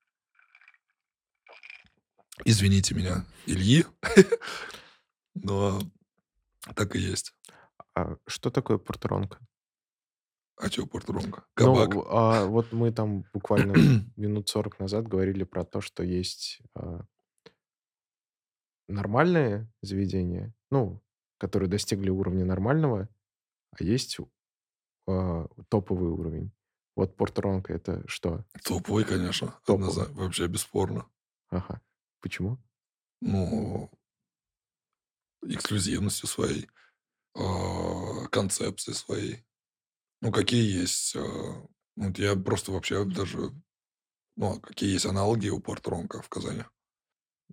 [2.45, 3.85] Извините меня, Ильи,
[5.35, 5.81] но
[6.75, 7.35] так и есть.
[7.95, 9.39] А что такое порторонка?
[10.57, 11.45] А чё порторонка?
[11.57, 11.95] Ну, Кабак.
[11.95, 13.73] в а вот мы там буквально
[14.17, 17.05] минут 40 назад говорили про то, что есть, а
[18.89, 21.03] нормальные заведения, ну,
[21.39, 23.09] которые достигли уровня нормального,
[23.71, 24.19] а есть
[25.07, 26.53] а, топовый уровень.
[26.97, 28.45] Вот порторонка- это что?
[28.65, 30.13] Топовый, конечно, Топовый.
[30.15, 31.07] вообще бесспорно.
[31.51, 31.81] Ага.
[32.21, 32.59] Почему?
[33.21, 33.91] Ну
[35.43, 36.69] эксклюзивностью своей,
[37.35, 39.45] а, концепцией своей.
[40.21, 41.67] Ну, какие есть, а,
[41.97, 43.53] вот я просто вообще даже
[44.39, 46.63] ну, а какие есть аналоги у порторонка в Казани?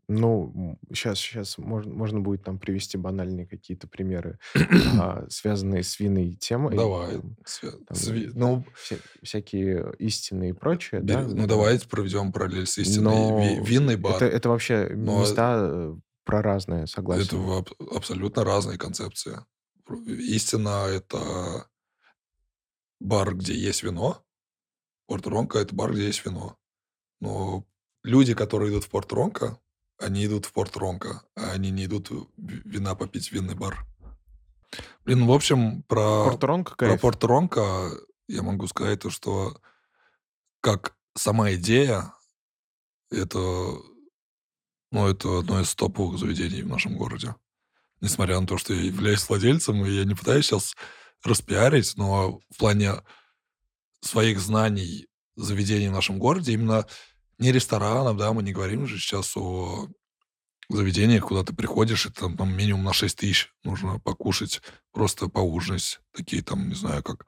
[0.07, 4.37] Ну, щас щас можно можно будет там привести банальные какие-то примеры,
[5.01, 10.53] а, связанные с винной темой, Давай, там свя там сви ну вся всякие истины и
[10.53, 13.13] прочее, Бери да, ну, а давайте проведем параллель с истиной.
[13.15, 14.15] Ви Но винный бар.
[14.15, 17.37] это это вообще Но места, э, проразные, Это согласен.
[17.49, 19.39] аб абсолютно разные концепции.
[20.07, 21.65] Истина- это
[22.99, 24.23] бар, где есть вино.
[25.07, 26.57] Порторонка- это бар, где есть вино.
[27.21, 27.63] Но
[28.03, 29.57] люди, которые идут в порторонка,
[29.97, 33.85] они идут в порторонка, а они не идут вина попить в винный бар.
[35.05, 37.01] Блин, ну, в общем, про Порторонка- про кайф.
[37.01, 37.91] порторонка
[38.27, 39.61] я могу сказать то, что
[40.61, 42.13] как сама идея,
[43.11, 43.37] это,
[44.91, 47.35] ну, это одно из топовых заведений в нашем городе.
[48.01, 50.75] Несмотря на то, что я являюсь владельцем, и я не пытаюсь щас
[51.23, 52.95] распиарить, но в плане
[54.01, 56.85] своих знаний заведений в нашем городе, именно
[57.39, 59.87] не ресторанов, да, мы не говорим же сейчас о
[60.69, 65.99] заведениях, куда ты приходишь, и там там минимум на 6 тысяч нужно покушать, просто поужинать.
[66.13, 67.25] Такие там, не знаю, как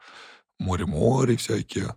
[0.60, 1.96] "Море-море" всякие,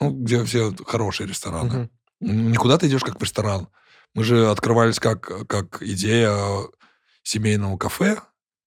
[0.00, 1.90] Ну, где все хорошие рестораны.
[2.20, 2.52] Мгм.
[2.52, 3.68] Никуда ты идешь как в ресторан.
[4.14, 6.34] Мы же открывались как, как идея
[7.22, 8.18] семейного кафе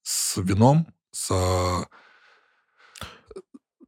[0.03, 1.31] с вином, с...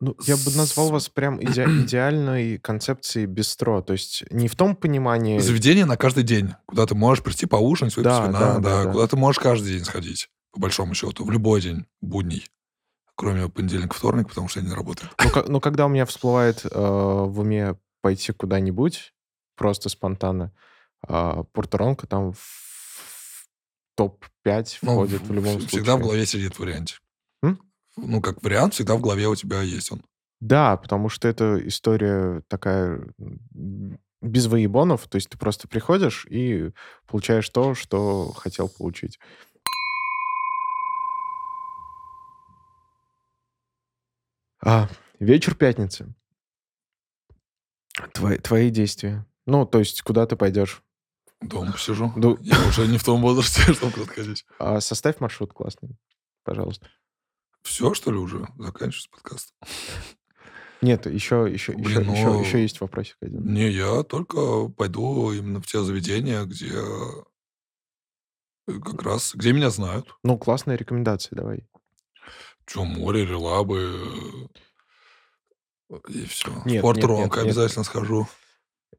[0.01, 3.81] а, Ну, я бы назвал вас прям иде- идеальной концепцией бистро.
[3.81, 5.39] То есть не в том понимании...
[5.39, 8.83] заведение на каждый день, куда ты можешь прийти поужинать, выпить Да, вина, да, да, да,
[8.85, 8.91] да.
[8.91, 12.47] куда ты можешь каждый день сходить, по большому счету, в любой день, будний,
[13.15, 15.11] кроме понедельника, вторник, потому что они не работают.
[15.23, 19.13] Ну, ка- ну, когда у меня всплывает э, в уме пойти куда-нибудь,
[19.57, 20.53] просто спонтанно,
[21.07, 23.47] э, Порто-Ронко там в
[23.95, 25.67] топ-5 Ну, входит в любом в- случае.
[25.67, 27.01] всегда в голове сидит вариант.
[28.01, 30.03] Ну, как вариант, всегда в голове у тебя есть он.
[30.39, 33.01] Да, потому что это история такая
[34.21, 36.71] без воебонов, то есть ты просто приходишь и
[37.07, 39.19] получаешь то, что хотел получить.
[44.63, 44.89] А,
[45.19, 46.13] вечер пятницы.
[48.13, 49.25] Твои, твои действия.
[49.45, 50.81] Ну, то есть куда ты пойдешь?
[51.41, 52.11] Дома сижу.
[52.15, 54.45] Ну, Я уже не в том возрасте, чтобы ходить.
[54.59, 55.97] а составь маршрут классный,
[56.43, 56.87] пожалуйста.
[57.63, 58.47] Все, что ли, уже?
[58.57, 59.53] Заканчивается подкаст?
[60.81, 63.43] Нет, еще, еще, еще, Блин, еще, ну, еще есть вопросик один.
[63.53, 66.71] Не, я только пойду именно в те заведения, где
[68.67, 70.15] э, как раз, где меня знают.
[70.23, 71.67] Ну, классные рекомендации давай.
[72.65, 74.49] Че, море, релабы
[75.89, 76.49] э, и все.
[76.49, 77.45] В Нет, Порт нет, нет, Ронко нет.
[77.47, 78.27] обязательно схожу.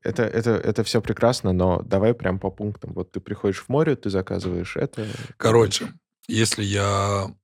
[0.02, 2.92] Это, это, это все прекрасно, но давай прям по пунктам.
[2.92, 5.06] Вот ты приходишь в море, ты заказываешь это.
[5.36, 5.92] Короче,
[6.26, 7.34] если я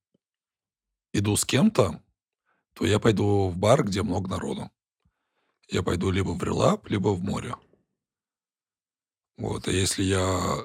[1.18, 2.02] иду с кем-то,
[2.74, 4.70] то я пойду в бар, где много народу.
[5.68, 7.56] Я пойду либо в релаб, либо в море.
[9.36, 9.68] Вот.
[9.68, 10.64] А если я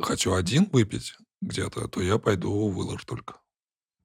[0.00, 3.40] хочу один выпить где-то, то я пойду в Виллар только.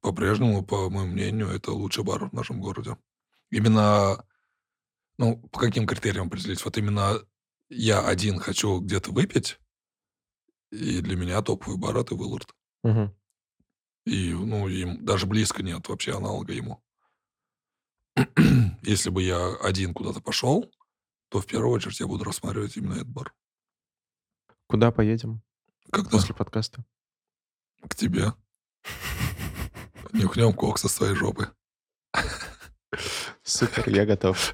[0.01, 2.97] По-прежнему, по моему мнению, это лучший бар в нашем городе.
[3.49, 4.25] Именно,
[5.17, 6.63] ну, по каким критериям определить?
[6.65, 7.19] Вот именно
[7.69, 9.59] я один хочу где-то выпить,
[10.71, 12.53] и для меня топовый бар это Виллард.
[12.83, 13.15] Мгм.
[14.05, 16.83] И, ну, им даже близко нет вообще аналога ему.
[18.81, 20.69] Если бы я один куда-то пошел,
[21.29, 23.33] то в первую очередь я буду рассматривать именно этот бар.
[24.67, 25.41] Куда поедем
[25.91, 26.09] Когда?
[26.09, 26.85] после подкаста?
[27.87, 28.33] К тебе.
[30.11, 31.49] Нюхнем кокса с твоей жопы.
[33.43, 34.53] Супер, я готов.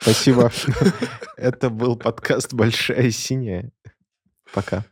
[0.00, 0.52] Спасибо.
[1.36, 3.72] Это был подкаст «Большая синяя».
[4.52, 4.84] Пока.